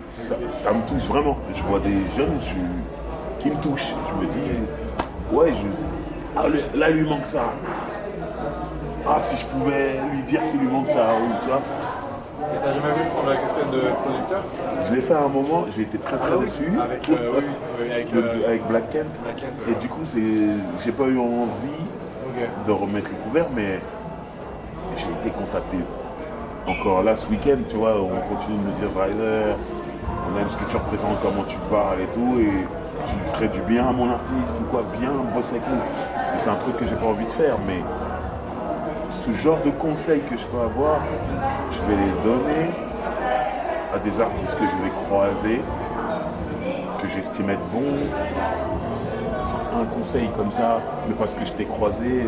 [0.08, 4.51] Ça, me touche vraiment, je vois des jeunes je- qui me touchent, je me dis,
[5.32, 5.68] ouais, je,
[6.38, 6.43] ah,
[6.76, 7.45] là lui manque ça,
[9.08, 11.10] ah si je pouvais lui dire qu'il lui manque ça,
[11.41, 11.62] tu vois,
[12.54, 14.41] Et t'as jamais voulu prendre la casquette de producteur
[14.88, 16.68] je l'ai fait à un moment, j'ai été très très déçu.
[16.80, 17.43] Avec, euh, oui,
[17.82, 19.06] oui, avec, de- euh, avec Black Kent.
[19.24, 21.86] Black Kent, Et du coup, j'ai pas eu envie
[22.68, 23.80] de remettre le couvert, mais
[24.96, 25.78] j'ai été contacté.
[26.68, 29.56] Encore là, ce week-end, tu vois, on continue de me dire Driver,
[30.32, 32.66] on aime ce que tu représentes, comment tu parles et tout, et
[33.08, 35.78] tu ferais du bien à mon artiste ou quoi, viens bosser avec nous.
[35.78, 37.82] Et c'est un truc que j'ai pas envie de faire, mais
[39.10, 41.00] ce genre de conseils que je peux avoir,
[41.72, 42.71] je vais les donner
[43.93, 45.61] à des artistes que je vais croiser,
[46.99, 48.01] que j'estime être bons,
[49.80, 52.23] un conseil comme ça, mais parce que je t'ai croisé,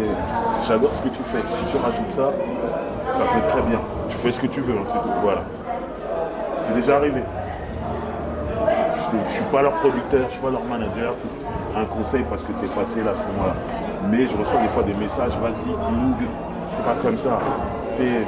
[0.67, 1.41] j'adore ce que tu fais.
[1.49, 2.31] Si tu rajoutes ça,
[3.13, 3.79] ça peut être très bien.
[4.09, 5.09] Tu fais ce que tu veux, hein, c'est tout.
[5.23, 5.41] Voilà.
[6.57, 7.23] C'est déjà arrivé.
[9.11, 11.13] Je ne suis pas leur producteur, je ne suis pas leur manager.
[11.75, 13.55] Un conseil parce que tu es passé là ce moment-là.
[14.09, 16.15] Mais je reçois des fois des messages, vas-y, dis-nous,
[16.69, 17.39] c'est pas comme ça.
[17.91, 18.25] Tu sais, des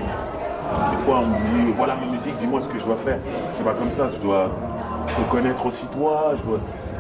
[1.00, 3.20] fois on dit, voilà ma musique, dis-moi ce que je dois faire.
[3.52, 4.50] C'est pas comme ça, je dois
[5.08, 6.60] te connaître aussi toi, je dois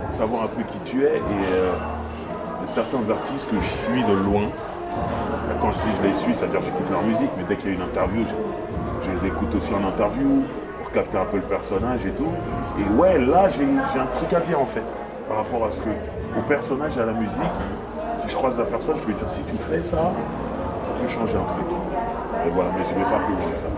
[0.09, 1.17] savoir un peu qui tu es.
[1.17, 1.71] Et euh,
[2.65, 4.47] certains artistes que je suis de loin,
[5.61, 7.75] quand je dis je les suis, c'est-à-dire j'écoute leur musique, mais dès qu'il y a
[7.75, 8.23] une interview,
[9.03, 10.43] je, les écoute aussi en interview
[10.81, 12.31] pour capter un peu le personnage et tout.
[12.79, 14.83] Et ouais, là j'ai un truc à dire en fait,
[15.27, 15.89] par rapport à ce que,
[16.37, 17.35] au personnage à la musique.
[18.21, 21.37] Si je croise la personne, je peux dire si tu fais ça, ça peut changer
[21.37, 21.65] un truc.
[22.45, 23.68] Et voilà, mais je vais pas plus loin ça.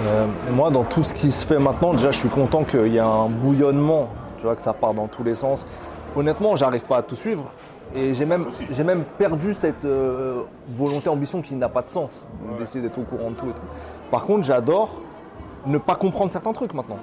[0.00, 2.96] Euh, moi, dans tout ce qui se fait maintenant, déjà, je suis content qu'il y
[2.96, 5.66] ait un bouillonnement, tu vois, que ça part dans tous les sens.
[6.14, 7.44] Honnêtement, j'arrive pas à tout suivre.
[7.94, 10.42] Et j'ai même, j'ai même perdu cette euh,
[10.76, 12.10] volonté, ambition qui n'a pas de sens,
[12.58, 14.10] d'essayer d'être au courant de tout et tout.
[14.10, 14.90] Par contre, j'adore
[15.66, 16.98] ne pas comprendre certains trucs maintenant.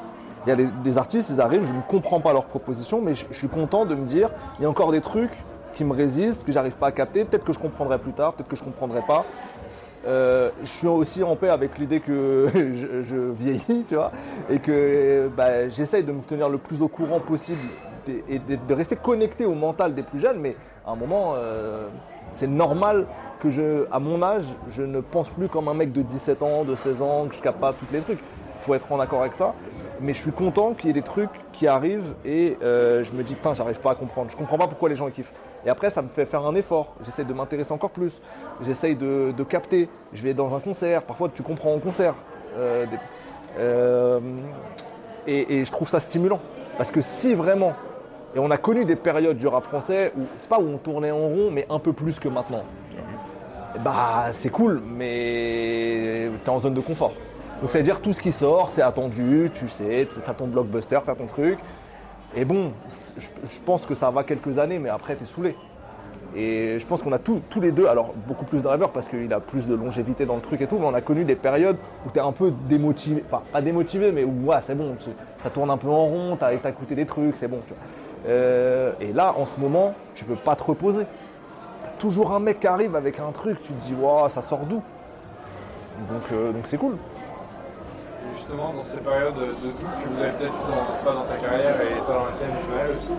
[0.46, 3.16] Il y a des, des artistes, ils arrivent, je ne comprends pas leurs propositions, mais
[3.16, 4.30] je, je suis content de me dire,
[4.60, 5.34] il y a encore des trucs
[5.74, 8.48] qui me résistent, que j'arrive pas à capter, peut-être que je comprendrai plus tard, peut-être
[8.48, 9.26] que je comprendrai pas.
[10.06, 14.12] Euh, je suis aussi en paix avec l'idée que je, vieillis, tu vois,
[14.50, 17.62] et que bah, j'essaye de me tenir le plus au courant possible
[18.08, 21.88] et- de, rester connecté au mental des plus jeunes, mais à un moment, euh,
[22.38, 23.08] c'est normal
[23.40, 26.64] que je, à mon âge, je ne pense plus comme un mec de 17 ans,
[26.64, 28.20] de 16 ans, que je capte pas tous les trucs.
[28.20, 29.54] Il faut être en accord avec ça.
[30.02, 33.24] Mais je suis content qu'il y ait des trucs qui arrivent et euh, je me
[33.24, 34.30] dis, putain, j'arrive pas à comprendre.
[34.32, 35.32] Je comprends pas pourquoi les gens kiffent.
[35.66, 36.94] Et après, ça me fait faire un effort.
[37.04, 38.14] J'essaie de m'intéresser encore plus.
[38.64, 39.90] J'essaye de, capter.
[40.14, 41.02] Je vais dans un concert.
[41.04, 42.14] Parfois, tu comprends en concert.
[42.58, 42.86] Euh,
[43.58, 44.20] euh,
[45.26, 46.40] et, je trouve ça stimulant.
[46.78, 47.74] Parce que si vraiment,
[48.36, 51.12] et on a connu des périodes du rap français où, c'est pas où on tournait
[51.12, 52.64] en rond, mais un peu plus que maintenant.
[53.84, 57.14] Bah, c'est cool, mais t'es en zone de confort.
[57.62, 60.48] Donc, ça veut dire tout ce qui sort, c'est attendu, tu sais, tu as ton
[60.48, 61.58] blockbuster, tu as ton truc.
[62.34, 62.72] Et bon,
[63.18, 65.56] je, pense que ça va quelques années, mais après, t'es saoulé.
[66.36, 69.40] Et je pense qu'on a tous- les deux, alors beaucoup plus driver parce qu'il a
[69.40, 72.10] plus de longévité dans le truc et tout, mais on a connu des périodes où
[72.12, 74.98] tu es un peu démotivé, enfin pas démotivé, mais où ouais, c'est bon,
[75.44, 77.60] ça tourne un peu en rond, t'as as écouté des trucs, c'est bon.
[77.68, 77.84] Tu vois.
[78.28, 81.06] Euh, et là, en ce moment, tu peux pas te reposer.
[82.00, 84.82] Toujours un mec qui arrive avec un truc, tu te dis, waouh, ça sort d'où?
[86.32, 86.98] Euh, donc c'est cool.
[88.34, 91.36] Justement, dans ces périodes de doute que vous avez peut-être eu dans, toi dans ta
[91.38, 93.12] carrière et toi dans la tienne, Ismaël aussi,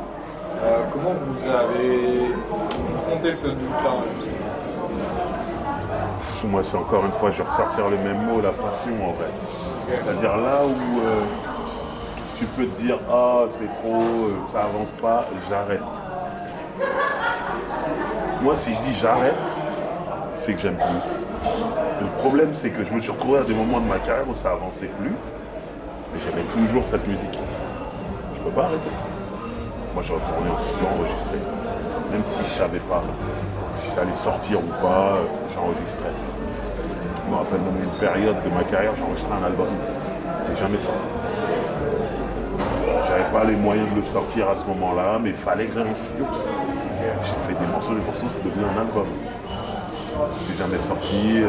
[0.62, 2.32] euh, comment vous avez
[2.94, 3.92] confronté ce doute-là
[6.44, 9.30] Moi, c'est encore une fois, je vais ressortir le même mot, la passion en vrai.
[9.88, 11.22] C'est-à-dire là où euh,
[12.36, 15.80] tu peux te dire ah c'est trop, euh, ça avance pas, j'arrête.
[18.42, 19.34] Moi si je dis j'arrête,
[20.34, 21.85] c'est que j'aime plus.
[22.26, 24.50] Problème c'est que je me suis retrouvé à des moments de ma carrière où ça
[24.50, 25.14] avançait plus,
[26.12, 27.38] mais j'aimais toujours cette musique.
[28.34, 28.88] Je peux pas arrêter.
[29.94, 31.38] Moi je retournais au studio enregistrer.
[32.10, 33.04] Même si je savais pas
[33.76, 35.24] si ça allait sortir ou pas, euh,
[35.54, 36.10] j'enregistrais.
[37.24, 39.68] Je me rappelle même une période de ma carrière, j'enregistrais un album.
[40.50, 41.06] N'est jamais sorti.
[43.06, 45.90] J'avais pas les moyens de le sortir à ce moment-là, mais il fallait que j'aille
[45.90, 46.26] en studio.
[47.22, 49.06] J'ai fait des morceaux, les morceaux, c'est devenu un album.
[50.48, 51.44] C'est jamais sorti.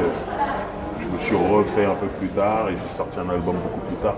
[1.08, 3.96] Je me suis refait un peu plus tard et j'ai sorti un album beaucoup plus
[3.98, 4.16] tard.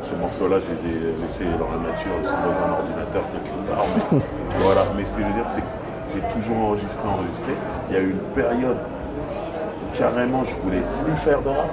[0.00, 3.84] Ces morceaux-là, je les ai laissés dans la nature, dans un ordinateur quelque part.
[4.12, 4.18] mais
[4.64, 4.84] voilà.
[4.96, 5.66] Mais ce que je veux dire, c'est que
[6.14, 7.52] j'ai toujours enregistré, enregistré.
[7.88, 11.70] Il y a eu une période où carrément je voulais plus faire de rap.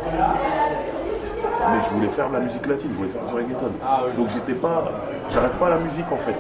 [1.72, 3.72] Mais je voulais faire de la musique latine, je voulais faire du reggaeton.
[4.16, 4.84] Donc j'étais pas.
[5.32, 6.38] J'arrête pas la musique en fait.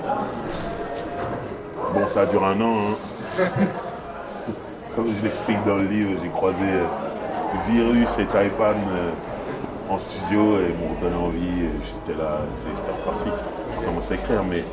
[1.93, 2.75] Bon, ça a duré un an.
[2.91, 3.43] hein.
[4.95, 6.85] Comme je l'explique dans le livre, j'ai croisé euh,
[7.67, 9.11] Virus et Taipan euh,
[9.89, 11.69] en studio et m'ont donné envie.
[11.83, 13.29] J'étais là, c'est- reparti.
[13.79, 14.63] J'ai commencé à écrire, mais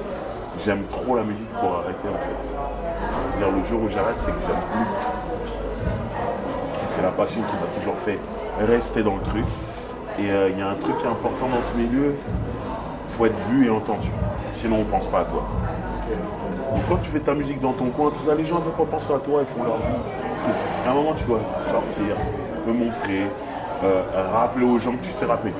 [0.64, 3.40] j'aime trop la musique pour arrêter en fait.
[3.40, 4.86] Le jour où j'arrête, c'est que j'aime plus.
[6.88, 8.18] C'est la passion qui m'a toujours fait
[8.66, 9.44] rester dans le truc.
[10.18, 13.26] Et euh, il y a un truc qui est important dans ce milieu, il faut
[13.26, 14.08] être vu et entendu.
[14.54, 15.44] Sinon, on ne pense pas à toi.
[16.88, 18.84] Quand tu fais ta musique dans ton coin, tout ça, les gens ne vont pas
[18.84, 19.98] penser à toi, ils font leur vie.
[20.86, 22.16] À un moment, tu dois sortir,
[22.72, 23.26] montrer,
[23.84, 24.02] euh,
[24.32, 25.52] rappeler aux gens que tu sais rapper.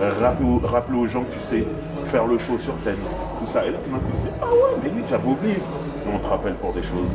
[0.00, 1.64] Rappeler, aux, rappeler aux gens que tu sais
[2.04, 2.98] faire le show sur scène,
[3.40, 3.64] tout ça.
[3.66, 5.54] Et là, tout d'un coup, tu dis, ah ouais, mais oui, j'avais oublié.
[5.56, 7.10] Et on te rappelle pour des choses,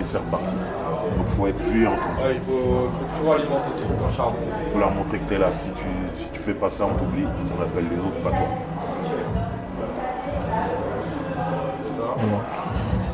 [0.00, 0.52] et c'est reparti.
[0.52, 2.02] Donc, il faut être vu et entendu.
[2.22, 4.36] Ouais, Il faut, faut toujours alimenter le truc en charbon.
[4.66, 5.48] Il faut leur montrer que tu es là.
[5.52, 7.24] Si tu, si tu fais pas ça, on t'oublie.
[7.24, 8.48] On appelle les autres, pas toi.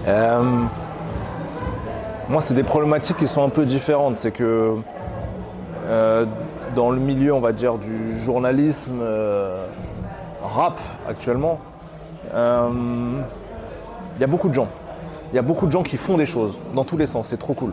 [0.09, 0.65] Euh,
[2.33, 4.17] moi, c'est des problématiques qui sont un peu différentes.
[4.17, 4.77] C'est que
[5.87, 6.25] euh,
[6.75, 9.67] dans le milieu, on va dire, du journalisme euh,
[10.43, 11.61] rap actuellement,
[12.33, 12.71] euh,
[14.17, 14.69] il y a beaucoup de gens.
[15.33, 17.27] Il y a beaucoup de gens qui font des choses dans tous les sens.
[17.29, 17.73] C'est trop cool.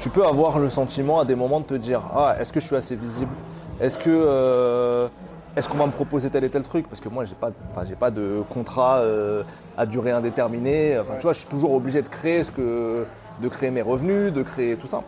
[0.00, 2.66] Tu peux avoir le sentiment à des moments de te dire Ah, est-ce que je
[2.66, 3.32] suis assez visible?
[3.80, 4.10] Est-ce que.
[4.10, 5.08] euh,
[5.56, 6.86] est-ce qu'on va me proposer tel et tel truc?
[6.88, 7.50] Parce que moi, j'ai pas,
[7.98, 9.42] pas de contrat euh,
[9.78, 10.98] à durée indéterminée.
[10.98, 13.06] Enfin, tu vois, je suis toujours obligé de créer ce que,
[13.40, 15.02] de créer mes revenus, de créer tout ça.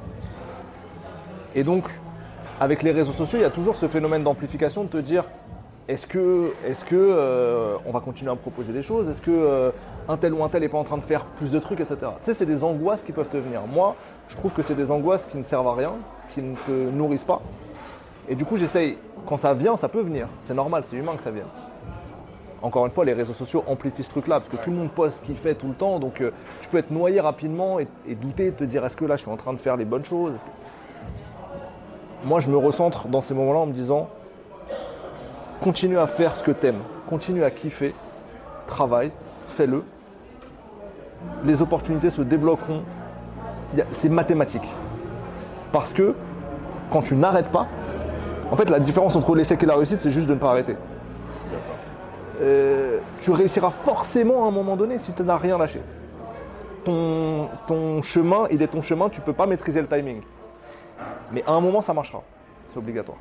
[1.54, 1.84] Et donc,
[2.60, 5.24] avec les réseaux sociaux, il y a toujours ce phénomène d'amplification de te dire
[5.88, 9.08] est-ce que, est-ce que euh, on va continuer à me proposer des choses?
[9.08, 9.70] Est-ce que euh,
[10.08, 11.96] un tel ou un tel n'est pas en train de faire plus de trucs, etc.
[12.24, 13.62] Tu sais, c'est des angoisses qui peuvent te venir.
[13.66, 13.96] Moi,
[14.28, 15.94] je trouve que c'est des angoisses qui ne servent à rien,
[16.32, 17.42] qui ne te nourrissent pas.
[18.28, 18.98] Et du coup, j'essaye.
[19.26, 20.28] Quand ça vient, ça peut venir.
[20.44, 21.46] C'est normal, c'est humain que ça vienne.
[22.62, 25.18] Encore une fois, les réseaux sociaux amplifient ce truc-là, parce que tout le monde poste
[25.20, 26.30] ce qu'il fait tout le temps, donc euh,
[26.60, 29.30] tu peux être noyé rapidement et, et douter, te dire est-ce que là je suis
[29.30, 30.34] en train de faire les bonnes choses
[32.24, 34.08] Moi je me recentre dans ces moments-là en me disant
[35.60, 37.94] continue à faire ce que t'aimes, continue à kiffer,
[38.66, 39.12] travaille,
[39.56, 39.82] fais-le.
[41.44, 42.82] Les opportunités se débloqueront.
[43.98, 44.66] C'est mathématique.
[45.70, 46.14] Parce que
[46.90, 47.68] quand tu n'arrêtes pas,
[48.50, 50.76] en fait la différence entre l'échec et la réussite, c'est juste de ne pas arrêter.
[52.40, 55.80] Euh, tu réussiras forcément à un moment donné si tu n'as rien lâché.
[56.84, 60.22] Ton, chemin, il est ton chemin, tu ne peux pas maîtriser le timing.
[61.32, 62.22] Mais à un moment, ça marchera.
[62.72, 63.18] C'est obligatoire.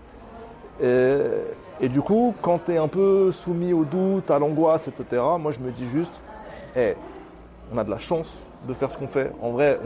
[0.81, 1.43] Euh,
[1.81, 5.51] et du coup, quand tu es un peu soumis au doute, à l'angoisse, etc., moi
[5.51, 6.13] je me dis juste,
[6.75, 6.95] Eh,
[7.73, 8.31] on a de la chance
[8.67, 9.31] de faire ce qu'on fait.
[9.41, 9.79] En vrai,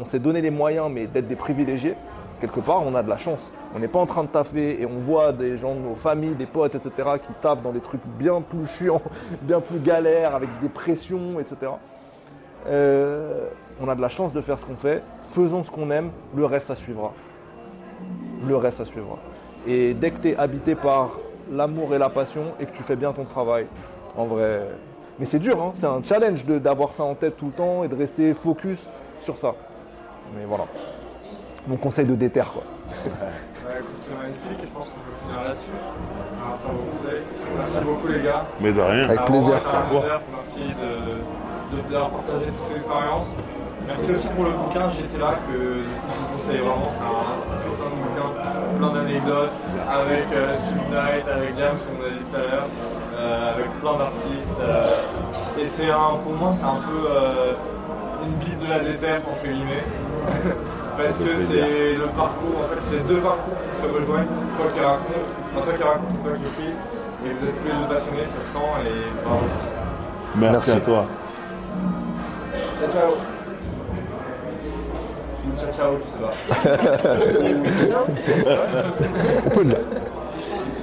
[0.00, 1.94] on s'est donné les moyens, mais d'être des privilégiés,
[2.40, 3.40] quelque part, on a de la chance.
[3.74, 6.34] On n'est pas en train de taffer et on voit des gens de nos familles,
[6.34, 6.92] des potes, etc.,
[7.24, 9.02] qui tapent dans des trucs bien plus chiants,
[9.42, 11.72] bien plus galères, avec des pressions, etc.
[12.66, 13.48] Euh,
[13.80, 15.02] on a de la chance de faire ce qu'on fait.
[15.32, 17.12] Faisons ce qu'on aime, le reste, ça suivra.
[18.46, 19.18] Le reste, ça suivra.
[19.66, 21.18] Et dès que tu habité par
[21.50, 23.66] l'amour et la passion et que tu fais bien ton travail,
[24.16, 24.62] en vrai.
[25.18, 27.88] Mais c'est dur, hein, c'est un challenge d'avoir ça en tête tout le temps et
[27.88, 28.78] de rester focus
[29.20, 29.54] sur ça.
[30.36, 30.64] Mais voilà.
[31.66, 32.62] Mon conseil de déter, quoi.
[34.00, 35.76] C'est magnifique et je pense qu'on peut finir là-dessus.
[36.32, 37.22] C'est un très bon conseil.
[37.58, 38.44] Merci beaucoup les gars.
[38.60, 39.04] Mais de rien.
[39.04, 39.60] Avec plaisir.
[39.60, 43.34] Merci de, de, d'avoir partagé toutes ces expériences.
[43.86, 46.88] Merci aussi pour le bouquin J'étais là que je vous conseille vraiment.
[46.96, 48.28] C'est un putain de bouquin,
[48.78, 49.56] plein d'anecdotes
[49.88, 52.68] avec euh, Sweet Night, avec James, comme on a dit tout à l'heure,
[53.16, 54.60] euh, avec plein d'artistes.
[54.64, 57.52] euh, et c'est un, pour moi, c'est un peu euh,
[58.24, 59.84] une bible de la déterre, entre guillemets.
[60.98, 64.26] Parce que c'est le parcours, en fait, c'est deux parcours qui se rejoignent.
[64.58, 66.74] Toi qui racontes, enfin, toi qui racontes et toi qui écris.
[67.24, 69.46] Et vous êtes tous les deux passionnés, ça se sent et bravo.
[70.36, 70.70] Merci, Merci.
[70.72, 71.06] à toi.
[72.80, 73.12] Ciao, ciao.
[75.58, 76.22] Ciao, ciao, je sais
[79.54, 79.56] pas.
[79.60, 79.78] Oula.